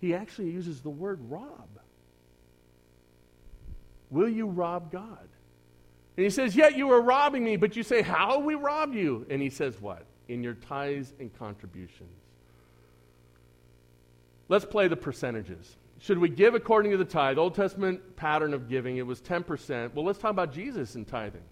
[0.00, 1.68] he actually uses the word rob.
[4.10, 5.29] Will you rob God?
[6.16, 7.56] And he says, Yet you were robbing me.
[7.56, 9.26] But you say, How we rob you?
[9.30, 10.04] And he says, What?
[10.28, 12.10] In your tithes and contributions.
[14.48, 15.76] Let's play the percentages.
[16.00, 17.38] Should we give according to the tithe?
[17.38, 19.94] Old Testament pattern of giving, it was 10%.
[19.94, 21.44] Well, let's talk about Jesus and tithing.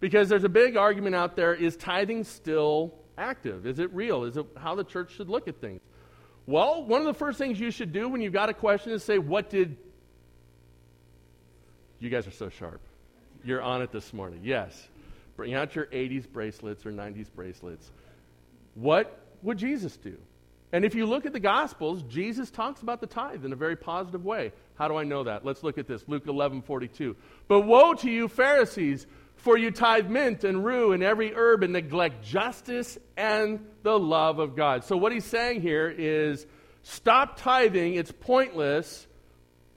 [0.00, 3.66] Because there's a big argument out there is tithing still active?
[3.66, 4.24] Is it real?
[4.24, 5.80] Is it how the church should look at things?
[6.46, 9.04] Well, one of the first things you should do when you've got a question is
[9.04, 9.76] say, What did.
[12.00, 12.80] You guys are so sharp.
[13.44, 14.40] You're on it this morning.
[14.44, 14.88] Yes.
[15.36, 17.90] Bring out your 80s bracelets or 90s bracelets.
[18.74, 20.16] What would Jesus do?
[20.72, 23.76] And if you look at the Gospels, Jesus talks about the tithe in a very
[23.76, 24.52] positive way.
[24.76, 25.44] How do I know that?
[25.44, 26.02] Let's look at this.
[26.08, 27.14] Luke 11 42.
[27.46, 31.74] But woe to you, Pharisees, for you tithe mint and rue and every herb and
[31.74, 34.84] neglect justice and the love of God.
[34.84, 36.46] So, what he's saying here is
[36.82, 37.94] stop tithing.
[37.94, 39.06] It's pointless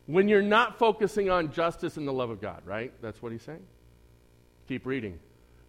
[0.08, 2.94] when you're not focusing on justice and the love of God, right?
[3.02, 3.66] That's what he's saying.
[4.68, 5.20] Keep reading.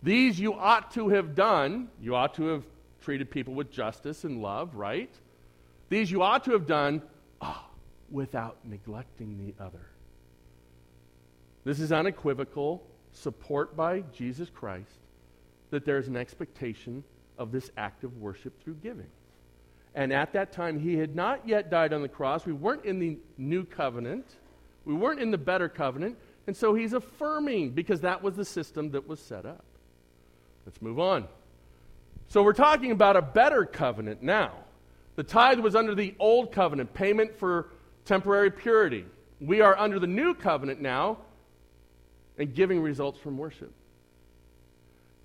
[0.02, 1.88] These you ought to have done.
[2.00, 2.64] You ought to have
[3.00, 5.12] treated people with justice and love, right?
[5.88, 7.02] These you ought to have done
[7.40, 7.64] oh,
[8.10, 9.86] without neglecting the other.
[11.64, 14.98] This is unequivocal support by Jesus Christ
[15.70, 17.02] that there's an expectation
[17.38, 19.08] of this act of worship through giving.
[19.96, 22.44] And at that time, he had not yet died on the cross.
[22.44, 24.26] We weren't in the new covenant,
[24.84, 26.16] we weren't in the better covenant.
[26.46, 29.64] And so he's affirming because that was the system that was set up.
[30.64, 31.26] Let's move on.
[32.28, 34.52] So we're talking about a better covenant now.
[35.16, 37.70] The tithe was under the old covenant, payment for
[38.04, 39.06] temporary purity.
[39.40, 41.18] We are under the new covenant now
[42.38, 43.72] and giving results from worship.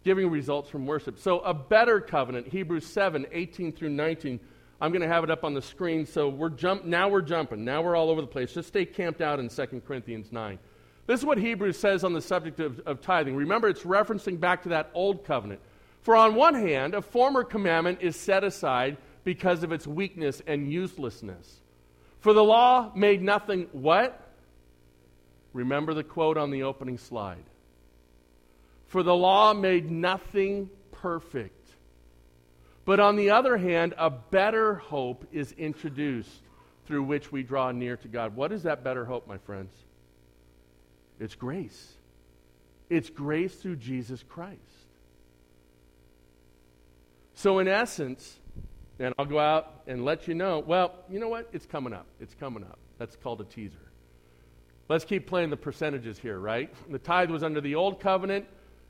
[0.04, 1.20] Giving results from worship.
[1.20, 4.40] So a better covenant, Hebrews 7 18 through 19.
[4.82, 6.08] I'm going to have it up on the screen.
[6.08, 7.64] So we're jump, now we're jumping.
[7.64, 8.52] Now we're all over the place.
[8.52, 10.58] Just stay camped out in 2 Corinthians 9.
[11.06, 13.36] This is what Hebrews says on the subject of, of tithing.
[13.36, 15.62] Remember, it's referencing back to that old covenant.
[16.02, 20.72] For on one hand, a former commandment is set aside because of its weakness and
[20.72, 21.62] uselessness.
[22.20, 24.20] For the law made nothing what?
[25.54, 27.44] Remember the quote on the opening slide.
[28.88, 31.61] For the law made nothing perfect.
[32.86, 36.42] But on the other hand, a better hope is introduced
[36.86, 38.36] through which we draw near to God.
[38.36, 39.74] What is that better hope, my friends?
[41.20, 41.94] It's grace.
[42.90, 44.60] It's grace through Jesus Christ.
[47.36, 48.40] So, in essence,
[49.00, 51.50] and I'll go out and let you know, well, you know what?
[51.54, 52.06] It's coming up.
[52.20, 52.78] It's coming up.
[52.98, 53.78] That's called a teaser.
[54.90, 56.74] Let's keep playing the percentages here, right?
[56.92, 58.46] The tithe was under the old covenant,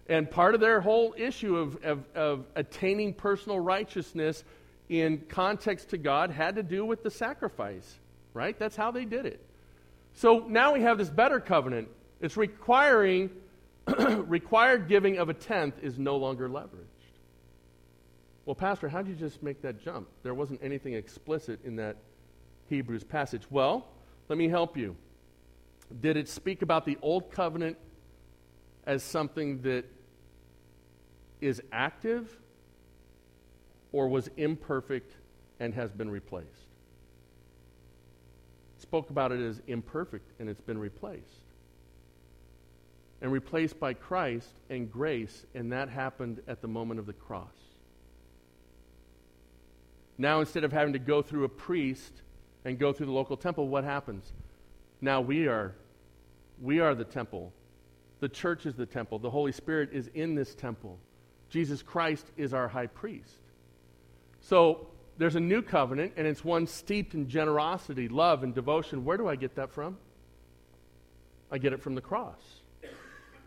[0.08, 4.44] and part of their whole issue of, of, of attaining personal righteousness
[4.90, 8.00] in context to God had to do with the sacrifice,
[8.34, 8.58] right?
[8.58, 9.40] That's how they did it.
[10.14, 11.88] So now we have this better covenant.
[12.20, 13.30] It's requiring,
[13.88, 16.88] required giving of a tenth is no longer leveraged.
[18.46, 20.08] Well, Pastor, how did you just make that jump?
[20.24, 21.96] There wasn't anything explicit in that
[22.68, 23.44] Hebrews passage.
[23.50, 23.88] Well,
[24.28, 24.96] let me help you.
[26.02, 27.78] Did it speak about the old covenant
[28.86, 29.86] as something that
[31.40, 32.30] is active
[33.92, 35.12] or was imperfect
[35.60, 36.48] and has been replaced?
[38.80, 41.42] Spoke about it as imperfect and it's been replaced.
[43.22, 47.54] And replaced by Christ and grace, and that happened at the moment of the cross.
[50.18, 52.12] Now, instead of having to go through a priest
[52.66, 54.32] and go through the local temple, what happens?
[55.02, 55.74] Now we are,
[56.62, 57.54] we are the temple.
[58.22, 59.20] The church is the temple.
[59.20, 60.98] The Holy Spirit is in this temple.
[61.50, 63.36] Jesus Christ is our high priest.
[64.40, 69.04] So there's a new covenant, and it's one steeped in generosity, love, and devotion.
[69.04, 69.98] Where do I get that from?
[71.52, 72.40] I get it from the cross.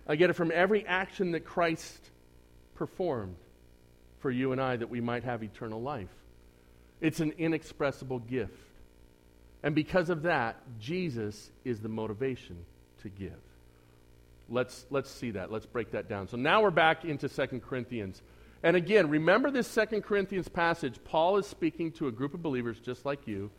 [0.06, 2.10] I get it from every action that Christ
[2.74, 3.36] performed
[4.18, 6.14] for you and I that we might have eternal life.
[7.00, 8.52] It's an inexpressible gift.
[9.62, 12.66] And because of that, Jesus is the motivation
[13.02, 13.32] to give.
[14.48, 15.50] Let's, let's see that.
[15.50, 16.28] Let's break that down.
[16.28, 18.22] So now we're back into 2 Corinthians.
[18.62, 20.98] And again, remember this 2 Corinthians passage.
[21.04, 23.50] Paul is speaking to a group of believers just like you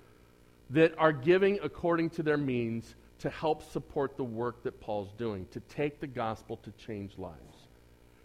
[0.72, 5.46] that are giving according to their means to help support the work that Paul's doing,
[5.52, 7.68] to take the gospel to change lives.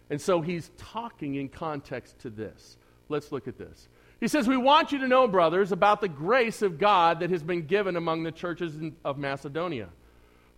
[0.09, 2.77] And so he's talking in context to this.
[3.09, 3.87] Let's look at this.
[4.19, 7.41] He says, We want you to know, brothers, about the grace of God that has
[7.41, 9.89] been given among the churches of Macedonia.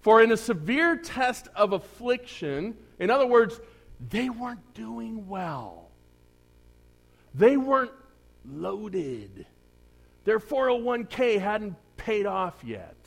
[0.03, 3.59] For in a severe test of affliction, in other words,
[4.09, 5.89] they weren't doing well.
[7.33, 7.93] They weren't
[8.45, 9.45] loaded.
[10.25, 12.97] Their 401k hadn't paid off yet.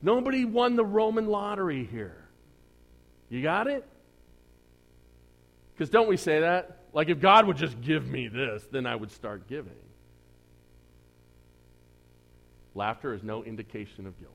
[0.00, 2.24] Nobody won the Roman lottery here.
[3.28, 3.86] You got it?
[5.74, 6.78] Because don't we say that?
[6.94, 9.72] Like, if God would just give me this, then I would start giving.
[12.74, 14.32] Laughter is no indication of guilt.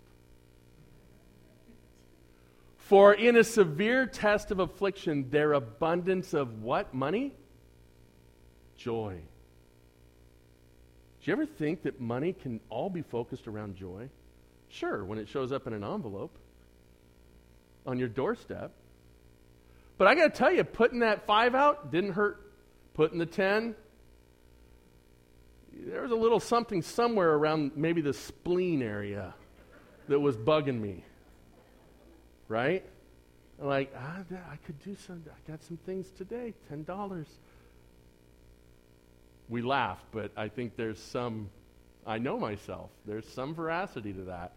[2.86, 6.94] For in a severe test of affliction, their abundance of what?
[6.94, 7.34] Money?
[8.78, 9.22] Joy.
[11.22, 14.10] Do you ever think that money can all be focused around joy?
[14.70, 16.38] Sure, when it shows up in an envelope
[17.86, 18.72] on your doorstep.
[19.98, 22.46] But I got to tell you, putting that five out didn't hurt
[22.96, 23.76] Putting the 10,
[25.74, 29.36] there was a little something somewhere around maybe the spleen area
[30.08, 31.04] that was bugging me.
[32.48, 32.86] Right?
[33.60, 34.20] Like, ah,
[34.52, 37.26] I could do some, I got some things today, $10.
[39.48, 41.50] We laugh, but I think there's some,
[42.06, 44.54] I know myself, there's some veracity to that.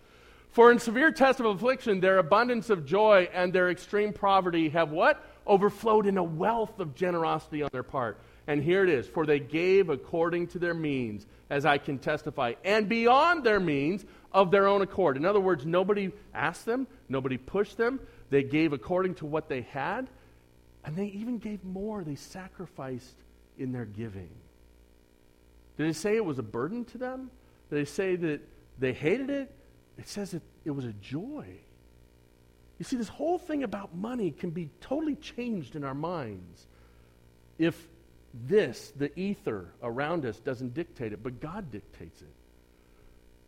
[0.50, 4.90] For in severe test of affliction, their abundance of joy and their extreme poverty have
[4.90, 5.24] what?
[5.46, 8.18] Overflowed in a wealth of generosity on their part.
[8.48, 12.54] And here it is For they gave according to their means, as I can testify,
[12.64, 15.16] and beyond their means of their own accord.
[15.16, 18.00] In other words, nobody asked them, nobody pushed them.
[18.30, 20.08] They gave according to what they had,
[20.84, 22.02] and they even gave more.
[22.02, 23.16] They sacrificed
[23.58, 24.30] in their giving.
[25.76, 27.30] Did it say it was a burden to them?
[27.70, 28.40] Did it say that
[28.78, 29.54] they hated it?
[29.98, 31.46] It says that it was a joy.
[32.78, 36.66] You see, this whole thing about money can be totally changed in our minds
[37.58, 37.88] if
[38.34, 42.28] this, the ether around us, doesn't dictate it, but God dictates it.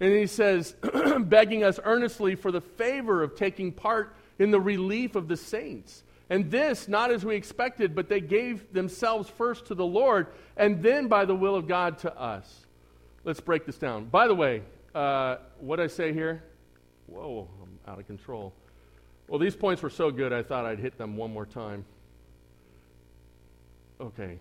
[0.01, 0.75] And he says,
[1.21, 6.03] begging us earnestly for the favor of taking part in the relief of the saints.
[6.31, 10.83] And this, not as we expected, but they gave themselves first to the Lord, and
[10.83, 12.67] then by the will of God to us.
[13.25, 14.07] Let's break this down.
[14.07, 14.63] By the way,
[14.95, 16.43] uh, what I say here?
[17.07, 18.55] Whoa, I'm out of control.
[19.29, 21.85] Well, these points were so good, I thought I'd hit them one more time.
[24.01, 24.39] Okay.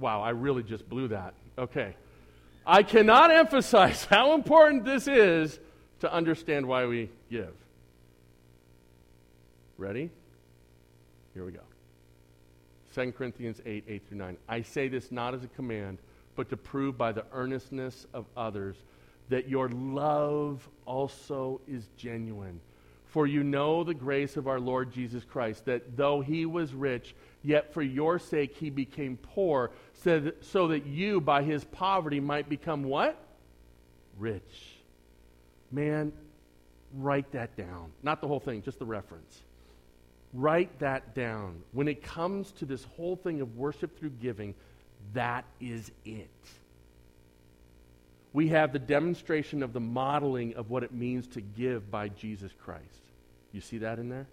[0.00, 1.34] Wow, I really just blew that.
[1.58, 1.94] Okay.
[2.66, 5.60] I cannot emphasize how important this is
[6.00, 7.52] to understand why we give.
[9.76, 10.10] Ready?
[11.34, 11.60] Here we go.
[12.94, 14.36] 2 Corinthians 8, 8 through 9.
[14.48, 15.98] I say this not as a command,
[16.34, 18.76] but to prove by the earnestness of others
[19.28, 22.60] that your love also is genuine.
[23.06, 27.14] For you know the grace of our Lord Jesus Christ, that though he was rich,
[27.42, 29.70] yet for your sake he became poor,
[30.02, 33.16] so that, so that you by his poverty might become what?
[34.18, 34.42] Rich.
[35.72, 36.12] Man,
[36.94, 37.90] write that down.
[38.02, 39.40] Not the whole thing, just the reference.
[40.32, 41.62] Write that down.
[41.72, 44.54] When it comes to this whole thing of worship through giving,
[45.14, 46.28] that is it.
[48.32, 52.52] We have the demonstration of the modeling of what it means to give by Jesus
[52.64, 52.84] Christ.
[53.52, 54.28] You see that in there?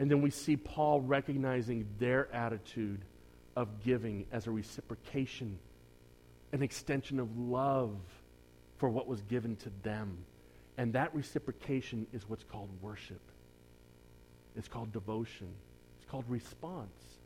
[0.00, 3.02] And then we see Paul recognizing their attitude
[3.54, 5.58] of giving as a reciprocation,
[6.52, 7.98] an extension of love
[8.78, 10.16] for what was given to them.
[10.78, 13.20] And that reciprocation is what's called worship.
[14.56, 15.52] It's called devotion.
[15.98, 17.18] It's called response.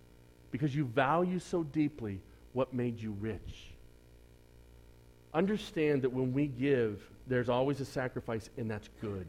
[0.50, 2.20] Because you value so deeply
[2.54, 3.70] what made you rich.
[5.32, 9.28] Understand that when we give, there's always a sacrifice, and that's good.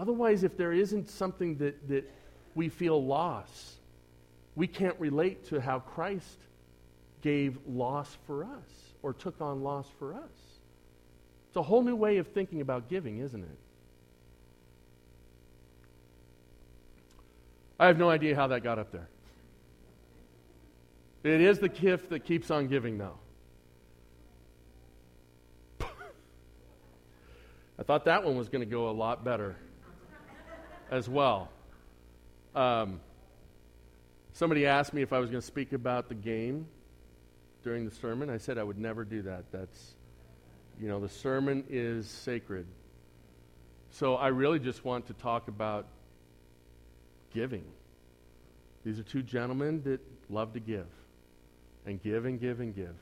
[0.00, 2.10] Otherwise, if there isn't something that, that
[2.54, 3.74] we feel loss,
[4.56, 6.38] we can't relate to how Christ
[7.20, 10.30] gave loss for us or took on loss for us.
[11.48, 13.58] It's a whole new way of thinking about giving, isn't it?
[17.78, 19.10] I have no idea how that got up there.
[21.24, 23.18] It is the gift that keeps on giving, though.
[27.78, 29.56] I thought that one was going to go a lot better
[30.90, 31.48] as well.
[32.54, 33.00] Um,
[34.32, 36.66] somebody asked me if I was going to speak about the game
[37.62, 38.28] during the sermon.
[38.28, 39.44] I said I would never do that.
[39.52, 39.94] That's,
[40.80, 42.66] you know, the sermon is sacred.
[43.90, 45.86] So I really just want to talk about
[47.32, 47.64] giving.
[48.84, 50.86] These are two gentlemen that love to give
[51.86, 52.94] and give and give and give.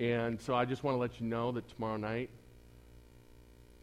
[0.00, 2.30] And so I just want to let you know that tomorrow night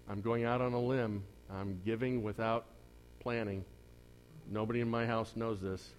[0.10, 1.24] I'm going out on a limb.
[1.52, 2.66] I'm giving without
[3.20, 3.66] planning.
[4.50, 5.90] Nobody in my house knows this.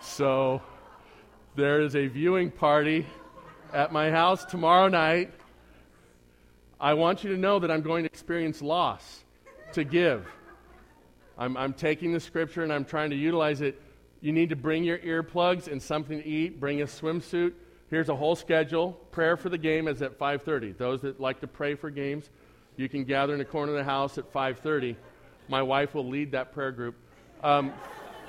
[0.00, 0.62] so
[1.56, 3.06] there is a viewing party
[3.72, 5.32] at my house tomorrow night.
[6.80, 9.24] I want you to know that I'm going to experience loss
[9.72, 10.26] to give.
[11.38, 13.80] I'm, I'm taking the scripture and I'm trying to utilize it.
[14.20, 16.60] You need to bring your earplugs and something to eat.
[16.60, 17.52] Bring a swimsuit.
[17.90, 18.92] Here's a whole schedule.
[19.12, 20.76] Prayer for the game is at 5:30.
[20.76, 22.30] Those that like to pray for games,
[22.76, 24.96] you can gather in the corner of the house at 5:30.
[25.48, 26.96] My wife will lead that prayer group.
[27.42, 27.72] Um,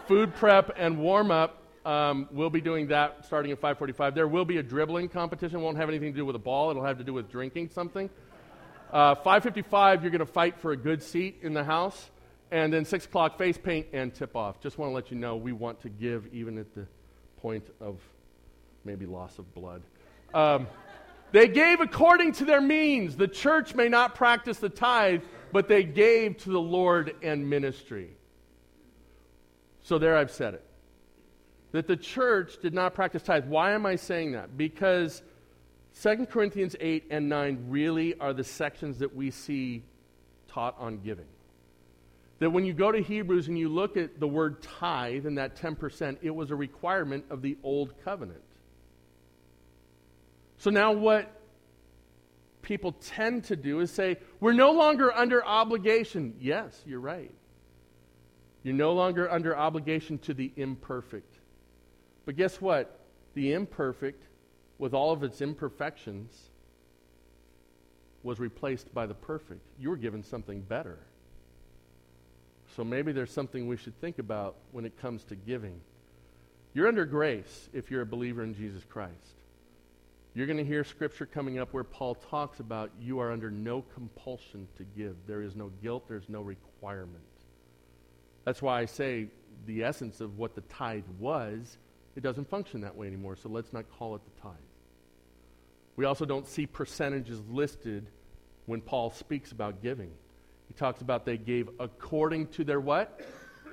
[0.07, 1.61] food prep and warm up.
[1.85, 4.15] Um, we'll be doing that starting at 5:45.
[4.15, 5.61] There will be a dribbling competition.
[5.61, 6.69] Won't have anything to do with a ball.
[6.69, 8.09] It'll have to do with drinking something.
[8.91, 10.01] Uh, 5:55.
[10.01, 12.11] You're going to fight for a good seat in the house.
[12.51, 14.61] And then 6 o'clock, face paint and tip off.
[14.61, 16.85] Just want to let you know we want to give even at the
[17.41, 17.99] point of
[18.83, 19.81] maybe loss of blood.
[20.33, 20.67] Um,
[21.31, 23.15] they gave according to their means.
[23.15, 25.21] The church may not practice the tithe,
[25.51, 28.09] but they gave to the Lord and ministry.
[29.81, 30.63] So there I've said it.
[31.71, 33.47] That the church did not practice tithe.
[33.47, 34.57] Why am I saying that?
[34.57, 35.21] Because
[36.01, 39.83] 2 Corinthians 8 and 9 really are the sections that we see
[40.47, 41.25] taught on giving
[42.39, 45.55] that when you go to Hebrews and you look at the word tithe and that
[45.55, 48.41] 10%, it was a requirement of the old covenant.
[50.57, 51.31] So now what
[52.61, 56.35] people tend to do is say, we're no longer under obligation.
[56.39, 57.31] Yes, you're right.
[58.63, 61.39] You're no longer under obligation to the imperfect.
[62.25, 62.99] But guess what?
[63.35, 64.23] The imperfect,
[64.79, 66.49] with all of its imperfections,
[68.23, 69.61] was replaced by the perfect.
[69.79, 70.97] You were given something better.
[72.75, 75.79] So maybe there's something we should think about when it comes to giving.
[76.73, 79.13] You're under grace if you're a believer in Jesus Christ.
[80.35, 83.81] You're going to hear scripture coming up where Paul talks about you are under no
[83.93, 85.15] compulsion to give.
[85.25, 87.23] There is no guilt, there's no requirement.
[88.43, 89.27] That's why I say
[89.65, 91.77] the essence of what the tithe was,
[92.17, 94.55] it doesn't function that way anymore, so let's not call it the tithe.
[95.95, 98.05] We also don't see percentages listed
[98.65, 100.11] when Paul speaks about giving.
[100.67, 103.21] He talks about they gave according to their what?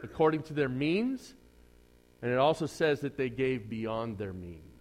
[0.05, 1.35] According to their means.
[2.23, 4.72] And it also says that they gave beyond their means.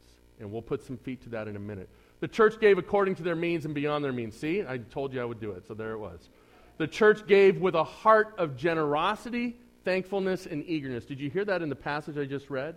[0.41, 1.87] And we'll put some feet to that in a minute.
[2.19, 4.35] The church gave according to their means and beyond their means.
[4.35, 6.29] See, I told you I would do it, so there it was.
[6.77, 11.05] The church gave with a heart of generosity, thankfulness, and eagerness.
[11.05, 12.75] Did you hear that in the passage I just read?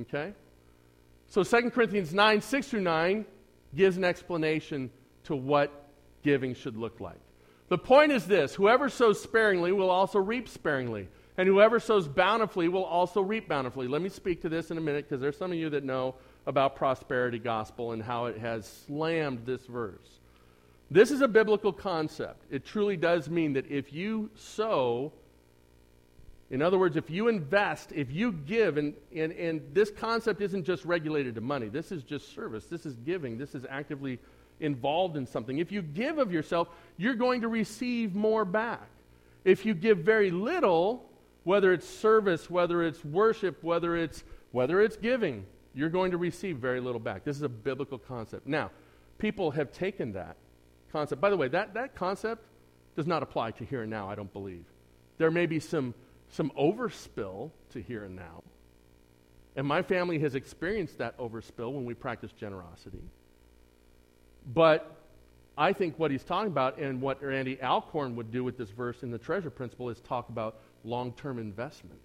[0.00, 0.32] Okay?
[1.28, 3.26] So 2 Corinthians 9, 6 through 9
[3.74, 4.90] gives an explanation
[5.24, 5.88] to what
[6.22, 7.20] giving should look like.
[7.68, 12.68] The point is this whoever sows sparingly will also reap sparingly, and whoever sows bountifully
[12.68, 13.88] will also reap bountifully.
[13.88, 16.14] Let me speak to this in a minute because there's some of you that know
[16.46, 20.20] about prosperity gospel and how it has slammed this verse.
[20.90, 22.44] This is a biblical concept.
[22.50, 25.12] It truly does mean that if you sow,
[26.50, 30.64] in other words, if you invest, if you give, and, and, and this concept isn't
[30.64, 34.20] just regulated to money, this is just service, this is giving, this is actively
[34.60, 35.58] involved in something.
[35.58, 38.88] If you give of yourself, you're going to receive more back.
[39.44, 41.04] If you give very little,
[41.42, 44.22] whether it's service, whether it's worship, whether it's
[44.52, 45.44] whether it's giving,
[45.76, 47.22] you're going to receive very little back.
[47.22, 48.46] This is a biblical concept.
[48.46, 48.70] Now,
[49.18, 50.36] people have taken that
[50.90, 51.20] concept.
[51.20, 52.42] By the way, that, that concept
[52.96, 54.64] does not apply to here and now, I don't believe.
[55.18, 55.92] There may be some,
[56.30, 58.42] some overspill to here and now.
[59.54, 63.02] And my family has experienced that overspill when we practice generosity.
[64.54, 64.96] But
[65.58, 69.02] I think what he's talking about and what Randy Alcorn would do with this verse
[69.02, 72.00] in the treasure principle is talk about long term investment.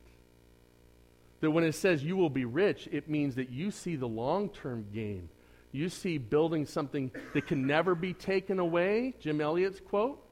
[1.42, 4.50] That when it says you will be rich, it means that you see the long
[4.50, 5.30] term gain.
[5.72, 10.24] You see building something that can never be taken away, Jim Elliot's quote.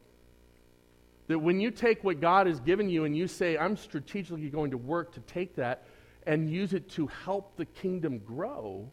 [1.28, 4.72] That when you take what God has given you and you say, I'm strategically going
[4.72, 5.86] to work to take that
[6.26, 8.90] and use it to help the kingdom grow,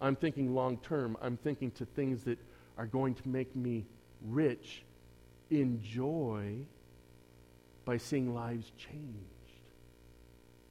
[0.00, 1.16] I'm thinking long term.
[1.22, 2.38] I'm thinking to things that
[2.76, 3.84] are going to make me
[4.26, 4.82] rich
[5.50, 6.56] in joy
[7.84, 9.31] by seeing lives changed.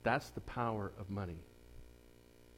[0.04, 1.38] That's the power of money.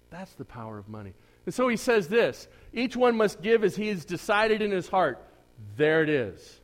[0.09, 1.13] That's the power of money.
[1.45, 4.87] And so he says this each one must give as he has decided in his
[4.87, 5.25] heart.
[5.75, 6.59] There it is.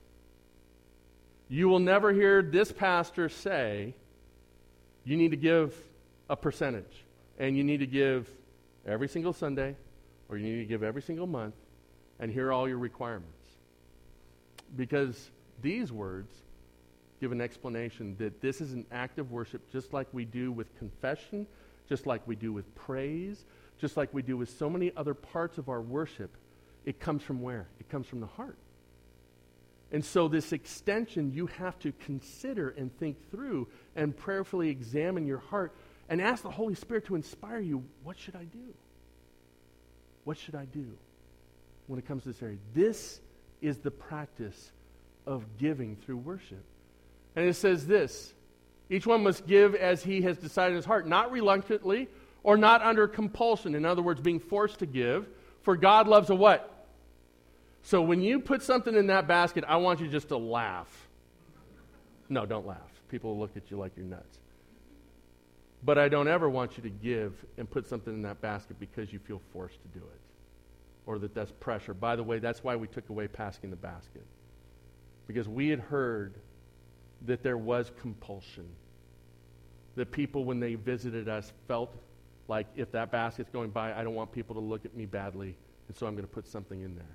[1.47, 3.95] You will never hear this pastor say,
[5.03, 5.75] you need to give
[6.29, 7.05] a percentage,
[7.39, 8.29] and you need to give
[8.85, 9.75] every single Sunday,
[10.29, 11.55] or you need to give every single month,
[12.19, 13.33] and here are all your requirements.
[14.75, 16.31] Because these words
[17.19, 20.77] give an explanation that this is an act of worship just like we do with
[20.77, 21.47] confession,
[21.87, 23.45] just like we do with praise,
[23.79, 26.31] just like we do with so many other parts of our worship.
[26.85, 27.67] It comes from where?
[27.79, 28.57] It comes from the heart.
[29.91, 35.39] And so, this extension you have to consider and think through and prayerfully examine your
[35.39, 35.73] heart
[36.09, 38.73] and ask the Holy Spirit to inspire you what should I do?
[40.25, 40.85] What should I do
[41.87, 42.57] when it comes to this area?
[42.73, 43.19] This
[43.61, 44.71] is the practice
[45.25, 46.63] of giving through worship.
[47.35, 48.33] And it says this
[48.89, 52.07] each one must give as he has decided in his heart, not reluctantly
[52.43, 53.75] or not under compulsion.
[53.75, 55.27] In other words, being forced to give.
[55.61, 56.87] For God loves a what?
[57.83, 61.07] So when you put something in that basket, I want you just to laugh.
[62.29, 62.79] No, don't laugh.
[63.09, 64.39] People will look at you like you're nuts.
[65.83, 69.13] But I don't ever want you to give and put something in that basket because
[69.13, 70.19] you feel forced to do it
[71.05, 71.93] or that that's pressure.
[71.93, 74.25] By the way, that's why we took away passing the basket.
[75.25, 76.35] Because we had heard
[77.25, 78.65] that there was compulsion.
[79.95, 81.93] That people, when they visited us, felt
[82.47, 85.55] like if that basket's going by, I don't want people to look at me badly,
[85.87, 87.05] and so I'm going to put something in there.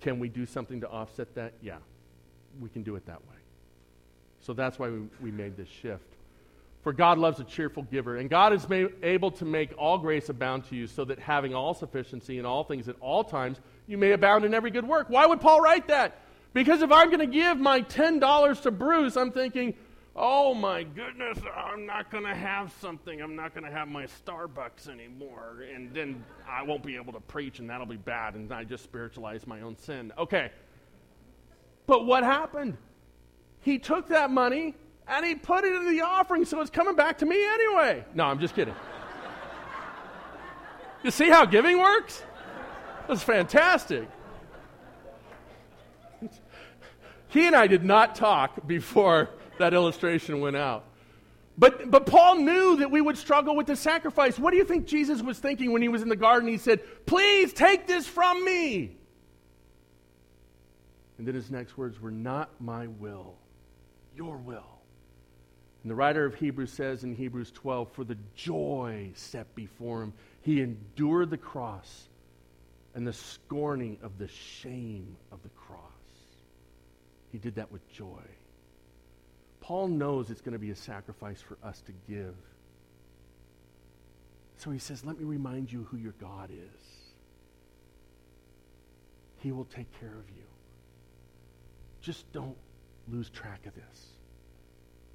[0.00, 1.52] Can we do something to offset that?
[1.62, 1.76] Yeah,
[2.60, 3.36] we can do it that way.
[4.40, 6.16] So that's why we, we made this shift.
[6.82, 8.66] For God loves a cheerful giver, and God is
[9.02, 12.64] able to make all grace abound to you, so that having all sufficiency in all
[12.64, 15.10] things at all times, you may abound in every good work.
[15.10, 16.18] Why would Paul write that?
[16.52, 19.74] Because if I'm going to give my $10 to Bruce, I'm thinking,
[20.16, 23.20] oh my goodness, I'm not going to have something.
[23.20, 25.64] I'm not going to have my Starbucks anymore.
[25.72, 28.34] And then I won't be able to preach, and that'll be bad.
[28.34, 30.12] And I just spiritualize my own sin.
[30.18, 30.50] Okay.
[31.86, 32.76] But what happened?
[33.60, 34.74] He took that money
[35.06, 38.04] and he put it in the offering, so it's coming back to me anyway.
[38.14, 38.74] No, I'm just kidding.
[41.02, 42.22] you see how giving works?
[43.08, 44.08] That's fantastic.
[47.30, 50.84] He and I did not talk before that illustration went out.
[51.56, 54.38] But, but Paul knew that we would struggle with the sacrifice.
[54.38, 56.48] What do you think Jesus was thinking when he was in the garden?
[56.48, 58.96] He said, Please take this from me.
[61.18, 63.34] And then his next words were, Not my will,
[64.16, 64.80] your will.
[65.82, 70.14] And the writer of Hebrews says in Hebrews 12, For the joy set before him,
[70.40, 72.08] he endured the cross
[72.94, 75.59] and the scorning of the shame of the cross.
[77.30, 78.22] He did that with joy.
[79.60, 82.34] Paul knows it's going to be a sacrifice for us to give.
[84.56, 86.86] So he says, Let me remind you who your God is.
[89.38, 90.44] He will take care of you.
[92.02, 92.56] Just don't
[93.08, 94.08] lose track of this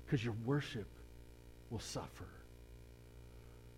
[0.06, 0.88] because your worship
[1.70, 2.28] will suffer.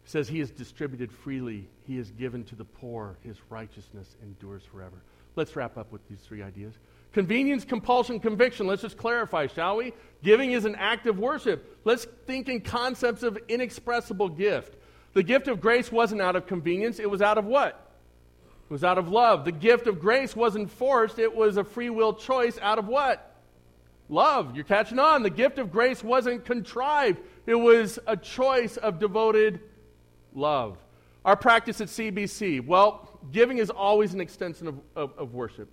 [0.03, 4.63] He says, He has distributed freely, He has given to the poor, His righteousness endures
[4.63, 5.01] forever.
[5.35, 6.73] Let's wrap up with these three ideas.
[7.17, 8.67] Convenience, compulsion, conviction.
[8.67, 9.91] Let's just clarify, shall we?
[10.21, 11.79] Giving is an act of worship.
[11.83, 14.75] Let's think in concepts of inexpressible gift.
[15.13, 17.91] The gift of grace wasn't out of convenience, it was out of what?
[18.69, 19.45] It was out of love.
[19.45, 23.35] The gift of grace wasn't forced, it was a free will choice out of what?
[24.09, 24.55] Love.
[24.55, 25.23] You're catching on.
[25.23, 29.61] The gift of grace wasn't contrived, it was a choice of devoted
[30.35, 30.77] love.
[31.25, 35.67] Our practice at CBC, well, giving is always an extension of, of, of worship.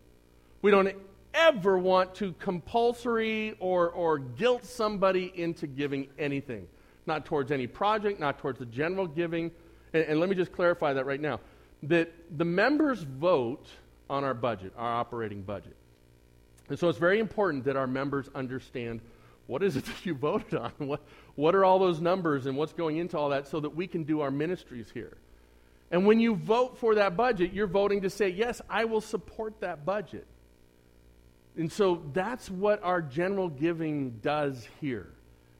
[0.63, 0.97] We don't
[1.35, 6.67] ever want to compulsory or, or guilt somebody into giving anything.
[7.07, 9.51] Not towards any project, not towards the general giving.
[9.93, 11.41] And, and let me just clarify that right now.
[11.83, 13.67] That the members vote
[14.09, 15.77] on our budget, our operating budget.
[16.69, 19.01] And so it's very important that our members understand
[19.47, 20.73] what is it that you voted on?
[20.79, 21.03] What,
[21.35, 24.05] what are all those numbers and what's going into all that so that we can
[24.05, 25.17] do our ministries here?
[25.91, 29.61] And when you vote for that budget, you're voting to say, yes, I will support
[29.61, 30.27] that budget.
[31.57, 35.09] And so that's what our general giving does here.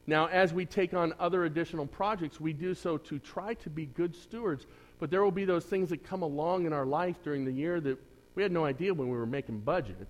[0.07, 3.85] Now, as we take on other additional projects, we do so to try to be
[3.85, 4.67] good stewards,
[4.99, 7.79] but there will be those things that come along in our life during the year
[7.81, 7.97] that
[8.35, 10.07] we had no idea when we were making budget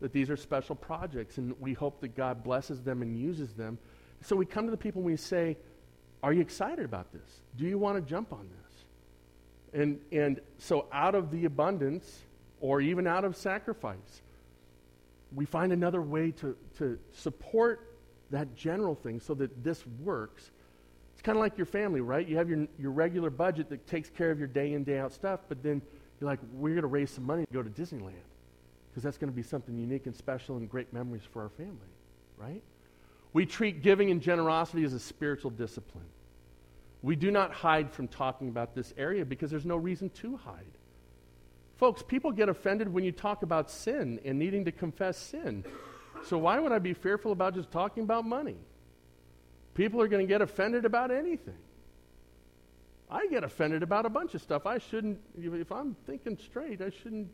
[0.00, 3.78] that these are special projects, and we hope that God blesses them and uses them.
[4.20, 5.56] So we come to the people and we say,
[6.22, 7.40] Are you excited about this?
[7.56, 9.80] Do you want to jump on this?
[9.80, 12.20] And, and so, out of the abundance,
[12.60, 14.22] or even out of sacrifice,
[15.34, 17.96] we find another way to, to support
[18.30, 20.50] that general thing so that this works.
[21.12, 22.26] It's kind of like your family, right?
[22.26, 25.12] You have your, your regular budget that takes care of your day in, day out
[25.12, 25.80] stuff, but then
[26.20, 28.12] you're like, we're going to raise some money to go to Disneyland
[28.90, 31.74] because that's going to be something unique and special and great memories for our family,
[32.36, 32.62] right?
[33.32, 36.04] We treat giving and generosity as a spiritual discipline.
[37.02, 40.64] We do not hide from talking about this area because there's no reason to hide.
[41.76, 45.64] Folks, people get offended when you talk about sin and needing to confess sin.
[46.24, 48.56] So why would I be fearful about just talking about money?
[49.74, 51.58] People are going to get offended about anything.
[53.10, 54.66] I get offended about a bunch of stuff.
[54.66, 57.28] I shouldn't, if I'm thinking straight, I shouldn't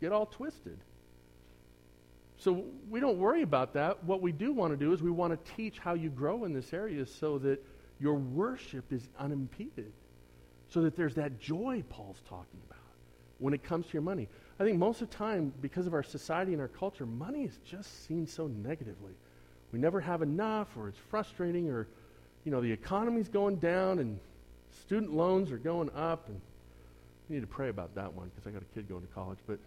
[0.00, 0.78] get all twisted.
[2.38, 4.02] So we don't worry about that.
[4.04, 6.52] What we do want to do is we want to teach how you grow in
[6.52, 7.64] this area so that
[8.00, 9.92] your worship is unimpeded,
[10.68, 12.81] so that there's that joy Paul's talking about
[13.42, 14.28] when it comes to your money.
[14.60, 17.58] I think most of the time, because of our society and our culture, money is
[17.68, 19.12] just seen so negatively.
[19.72, 21.88] We never have enough, or it's frustrating, or,
[22.44, 24.18] you know, the economy's going down and
[24.82, 26.28] student loans are going up.
[26.28, 26.40] And
[27.28, 29.38] we need to pray about that one because I got a kid going to college.
[29.46, 29.58] But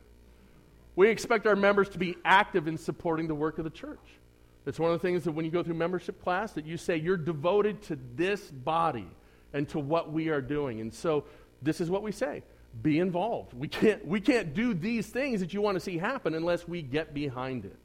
[0.95, 3.99] we expect our members to be active in supporting the work of the church.
[4.65, 6.95] It's one of the things that when you go through membership class that you say
[6.95, 9.07] you're devoted to this body
[9.53, 10.79] and to what we are doing.
[10.81, 11.25] And so
[11.61, 12.41] this is what we say
[12.81, 13.53] be involved.
[13.53, 16.81] We can't, we can't do these things that you want to see happen unless we
[16.81, 17.77] get behind it.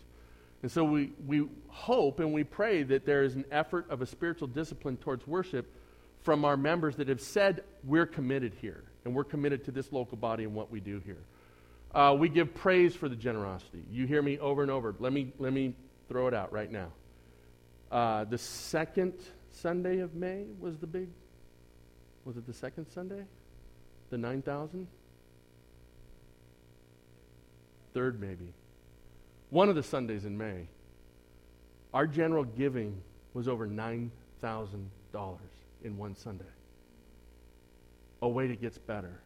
[0.63, 4.07] And so we, we hope and we pray that there is an effort of a
[4.07, 5.73] spiritual discipline towards worship
[6.23, 10.19] from our members that have said, we're committed here, and we're committed to this local
[10.19, 11.23] body and what we do here.
[11.95, 13.83] Uh, we give praise for the generosity.
[13.91, 14.95] You hear me over and over.
[14.99, 15.75] Let me, let me
[16.09, 16.93] throw it out right now.
[17.91, 19.15] Uh, the second
[19.51, 21.09] Sunday of May was the big,
[22.25, 23.25] was it the second Sunday?
[24.11, 24.87] The 9,000?
[27.95, 28.53] Third, maybe.
[29.51, 30.67] One of the Sundays in May,
[31.93, 33.01] our general giving
[33.35, 34.11] was over $9,000
[35.85, 36.45] in one Sunday.
[38.23, 39.21] Oh, wait, it gets better.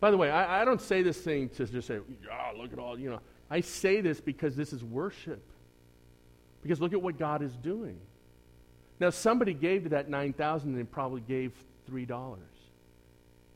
[0.00, 2.78] By the way, I, I don't say this thing to just say, oh, look at
[2.78, 3.20] all, you know.
[3.50, 5.42] I say this because this is worship.
[6.62, 7.98] Because look at what God is doing.
[8.98, 11.52] Now, somebody gave to that 9,000 and probably gave
[11.90, 12.38] $3.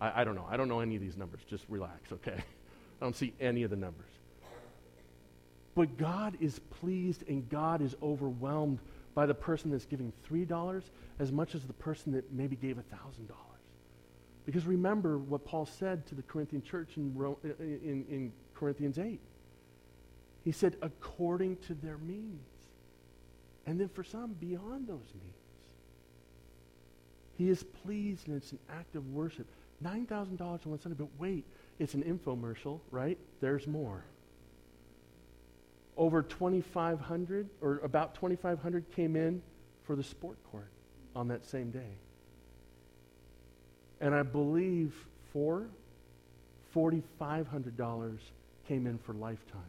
[0.04, 0.46] I, I don't know.
[0.50, 1.40] I don't know any of these numbers.
[1.48, 2.36] Just relax, okay?
[3.00, 4.10] I don't see any of the numbers.
[5.74, 8.78] But God is pleased and God is overwhelmed
[9.14, 10.82] by the person that's giving $3
[11.18, 12.82] as much as the person that maybe gave $1,000.
[14.46, 17.14] Because remember what Paul said to the Corinthian church in,
[17.58, 19.18] in, in Corinthians 8.
[20.44, 22.46] He said, according to their means.
[23.66, 25.34] And then for some, beyond those means.
[27.38, 29.46] He is pleased and it's an act of worship.
[29.84, 31.44] $9,000 on one Sunday, but wait,
[31.78, 33.18] it's an infomercial, right?
[33.40, 34.04] There's more.
[35.96, 39.42] Over 2,500, or about 2,500 came in
[39.84, 40.70] for the sport court
[41.14, 41.98] on that same day.
[44.00, 44.92] And I believe
[45.32, 45.66] four,
[46.74, 48.18] $4,500
[48.66, 49.60] came in for lifetime.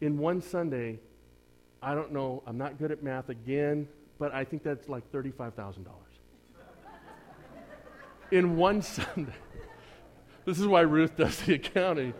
[0.00, 0.98] In one Sunday,
[1.82, 3.86] I don't know, I'm not good at math again,
[4.18, 5.86] but I think that's like $35,000.
[8.30, 9.32] In one Sunday.
[10.46, 12.14] This is why Ruth does the accounting.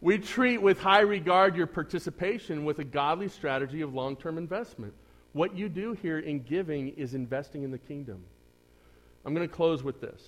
[0.00, 4.92] we treat with high regard your participation with a godly strategy of long term investment.
[5.32, 8.24] What you do here in giving is investing in the kingdom.
[9.24, 10.20] I'm going to close with this.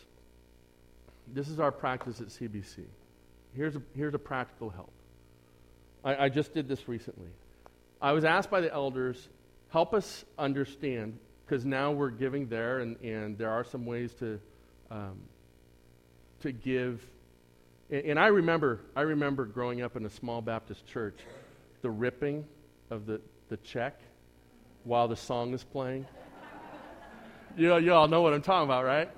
[1.34, 2.84] This is our practice at CBC.
[3.54, 4.92] Here's a, here's a practical help.
[6.04, 7.30] I, I just did this recently.
[8.00, 9.28] I was asked by the elders,
[9.70, 14.40] help us understand, because now we're giving there, and, and there are some ways to,
[14.90, 15.16] um,
[16.40, 17.01] to give.
[17.90, 21.18] And, and I remember, I remember growing up in a small Baptist church,
[21.82, 22.44] the ripping
[22.90, 24.01] of the, the check
[24.84, 26.07] while the song is playing.
[27.57, 29.09] you know, you all know what I'm talking about, right?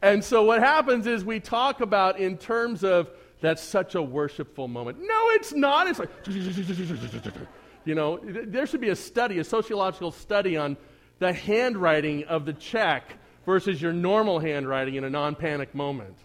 [0.00, 4.68] And so what happens is we talk about in terms of that's such a worshipful
[4.68, 4.98] moment.
[5.00, 5.86] No, it's not.
[5.88, 6.10] It's like,
[7.84, 10.76] you know, there should be a study, a sociological study on
[11.18, 13.14] the handwriting of the check
[13.46, 16.16] versus your normal handwriting in a non panic moment,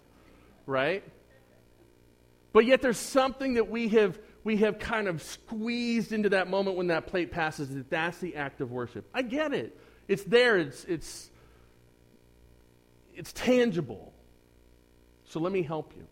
[0.66, 1.02] right?
[2.52, 6.76] But yet there's something that we have, we have kind of squeezed into that moment
[6.76, 9.08] when that plate passes that that's the act of worship.
[9.14, 9.78] I get it.
[10.08, 11.30] It's there, it's, it's,
[13.14, 14.12] it's tangible.
[15.26, 16.06] So let me help you.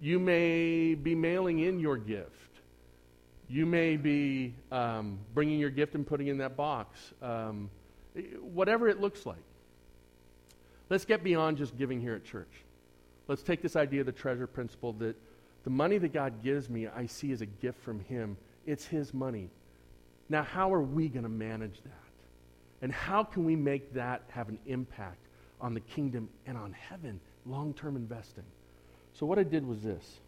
[0.00, 2.32] You may be mailing in your gift.
[3.48, 6.98] You may be um, bringing your gift and putting in that box.
[7.22, 7.70] Um,
[8.40, 9.36] whatever it looks like.
[10.90, 12.50] Let's get beyond just giving here at church.
[13.26, 15.16] Let's take this idea of the treasure principle that
[15.64, 18.36] the money that God gives me, I see as a gift from Him.
[18.66, 19.50] It's His money.
[20.30, 21.92] Now, how are we going to manage that?
[22.80, 25.18] And how can we make that have an impact
[25.60, 28.44] on the kingdom and on heaven, long term investing?
[29.14, 30.20] So, what I did was this.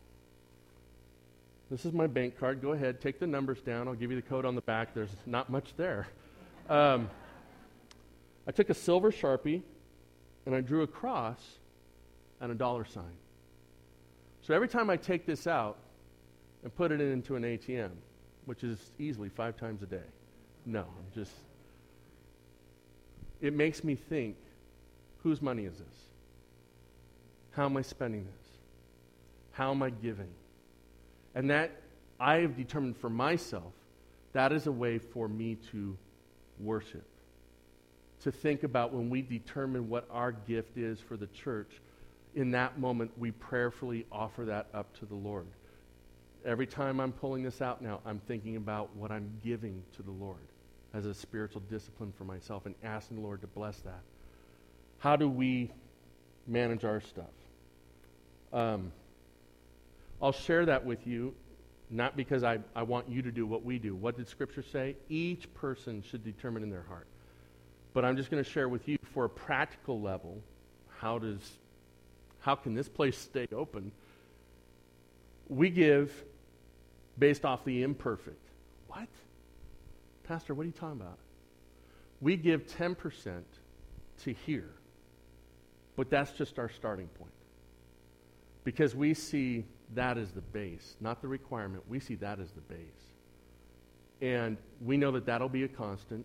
[1.70, 2.60] This is my bank card.
[2.60, 3.86] Go ahead, take the numbers down.
[3.86, 4.92] I'll give you the code on the back.
[4.92, 6.08] There's not much there.
[6.68, 7.08] Um,
[8.50, 9.62] I took a silver sharpie
[10.44, 11.40] and I drew a cross
[12.40, 13.16] and a dollar sign.
[14.42, 15.78] So every time I take this out
[16.64, 17.92] and put it into an ATM,
[18.46, 20.02] which is easily five times a day,
[20.66, 21.30] no, I'm just,
[23.40, 24.34] it makes me think
[25.22, 25.96] whose money is this?
[27.52, 28.48] How am I spending this?
[29.52, 30.32] How am I giving?
[31.36, 31.70] And that
[32.18, 33.72] I have determined for myself
[34.32, 35.96] that is a way for me to
[36.58, 37.04] worship
[38.20, 41.80] to think about when we determine what our gift is for the church.
[42.34, 45.46] In that moment, we prayerfully offer that up to the Lord.
[46.44, 50.10] Every time I'm pulling this out now, I'm thinking about what I'm giving to the
[50.10, 50.38] Lord
[50.94, 54.00] as a spiritual discipline for myself and asking the Lord to bless that.
[54.98, 55.70] How do we
[56.46, 57.26] manage our stuff?
[58.52, 58.92] Um,
[60.20, 61.34] I'll share that with you,
[61.90, 63.94] not because I, I want you to do what we do.
[63.94, 64.96] What did Scripture say?
[65.08, 67.06] Each person should determine in their heart
[67.92, 70.42] but I'm just going to share with you for a practical level
[70.98, 71.58] how does
[72.40, 73.92] how can this place stay open?
[75.48, 76.12] We give
[77.18, 78.42] based off the imperfect.
[78.88, 79.08] What?
[80.24, 81.18] Pastor, what are you talking about?
[82.20, 83.42] We give 10%
[84.24, 84.70] to here.
[85.96, 87.32] But that's just our starting point.
[88.64, 89.64] Because we see
[89.94, 91.82] that as the base, not the requirement.
[91.88, 92.78] We see that as the base.
[94.22, 96.24] And we know that that'll be a constant.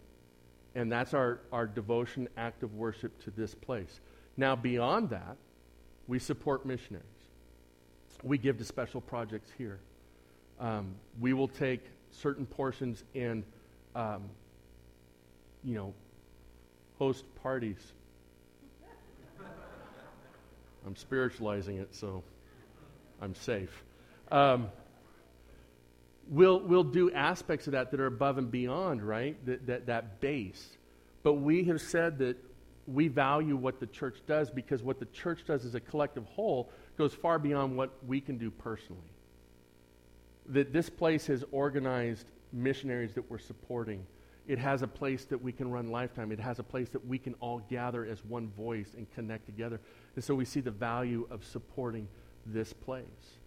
[0.76, 4.02] And that's our, our devotion, act of worship to this place.
[4.38, 5.38] Now, beyond that,
[6.08, 7.06] we support missionaries.
[8.24, 9.80] We give to special projects here.
[10.60, 13.44] Um, we will take certain portions and,
[13.96, 14.24] um,
[15.64, 15.94] you know,
[17.00, 17.94] host parties.
[20.86, 22.24] I'm spiritualizing it, so
[23.22, 23.84] I'm safe.
[24.32, 24.70] Um,
[26.30, 29.44] we'll, we'll do aspects of that that are above and beyond, right?
[29.46, 30.78] That, that, that base.
[31.24, 32.38] But we have said that
[32.88, 36.70] we value what the church does because what the church does as a collective whole
[36.98, 39.02] goes far beyond what we can do personally.
[40.48, 44.06] That this place has organized missionaries that we're supporting.
[44.48, 46.32] It has a place that we can run lifetime.
[46.32, 49.82] It has a place that we can all gather as one voice and connect together.
[50.16, 52.08] And so we see the value of supporting
[52.46, 53.40] this place.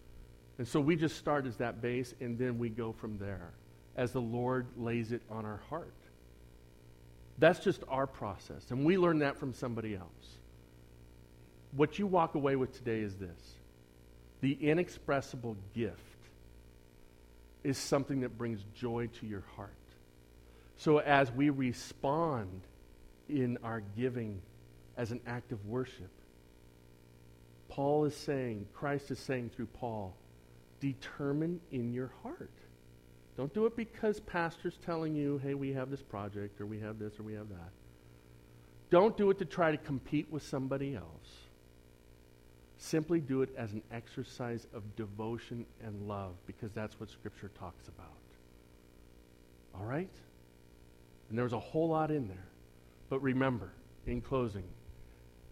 [0.59, 3.53] And so we just start as that base and then we go from there
[3.97, 5.95] as the Lord lays it on our heart.
[7.39, 8.71] That's just our process.
[8.71, 10.39] And we learn that from somebody else.
[11.73, 13.55] What you walk away with today is this
[14.41, 15.99] the inexpressible gift
[17.65, 19.71] is something that brings joy to your heart.
[20.77, 22.63] So as we respond
[23.29, 24.41] in our giving
[24.97, 26.11] as an act of worship,
[27.69, 30.15] Paul is saying, Christ is saying through Paul,
[30.81, 32.51] determine in your heart
[33.39, 36.99] don't do it because pastor's telling you, hey, we have this project, or we have
[36.99, 37.71] this, or we have that.
[38.91, 41.47] Don't do it to try to compete with somebody else.
[42.79, 47.87] Simply do it as an exercise of devotion and love, because that's what Scripture talks
[47.87, 48.07] about.
[49.73, 50.11] All right?
[51.31, 52.49] And there's a whole lot in there.
[53.09, 53.71] But remember,
[54.05, 54.67] in closing,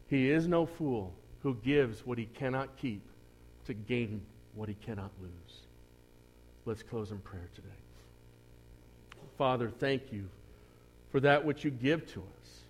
[0.08, 1.14] he is no fool
[1.44, 3.02] who gives what he cannot keep
[3.66, 4.22] to gain
[4.56, 5.60] what he cannot lose.
[6.64, 7.68] Let's close in prayer today.
[9.38, 10.28] Father, thank you
[11.12, 12.60] for that which you give to us.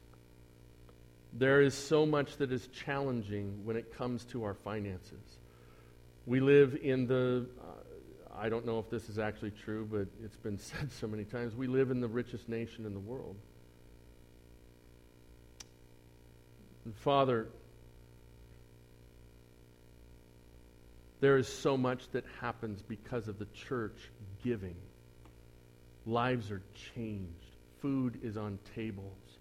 [1.32, 5.38] There is so much that is challenging when it comes to our finances.
[6.26, 10.36] We live in the, uh, I don't know if this is actually true, but it's
[10.36, 11.54] been said so many times.
[11.54, 13.36] We live in the richest nation in the world.
[16.84, 17.48] And Father,
[21.20, 24.10] There is so much that happens because of the church
[24.44, 24.76] giving.
[26.04, 26.62] Lives are
[26.94, 27.32] changed.
[27.80, 29.38] Food is on tables.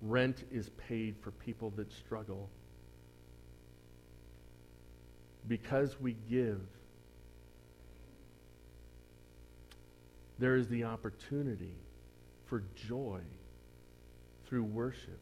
[0.00, 2.48] Rent is paid for people that struggle.
[5.46, 6.60] Because we give,
[10.38, 11.74] there is the opportunity
[12.46, 13.20] for joy
[14.46, 15.20] through worship,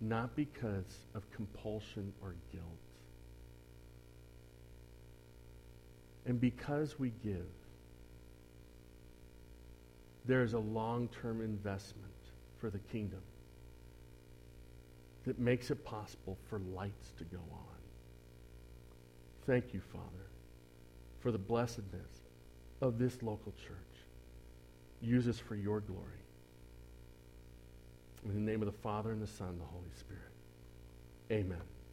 [0.00, 2.64] not because of compulsion or guilt.
[6.26, 7.46] And because we give,
[10.24, 12.06] there is a long term investment
[12.60, 13.22] for the kingdom
[15.26, 17.72] that makes it possible for lights to go on.
[19.46, 20.26] Thank you, Father,
[21.20, 22.20] for the blessedness
[22.80, 23.76] of this local church.
[25.00, 26.06] Use us for your glory.
[28.24, 30.22] In the name of the Father, and the Son, and the Holy Spirit.
[31.32, 31.72] Amen.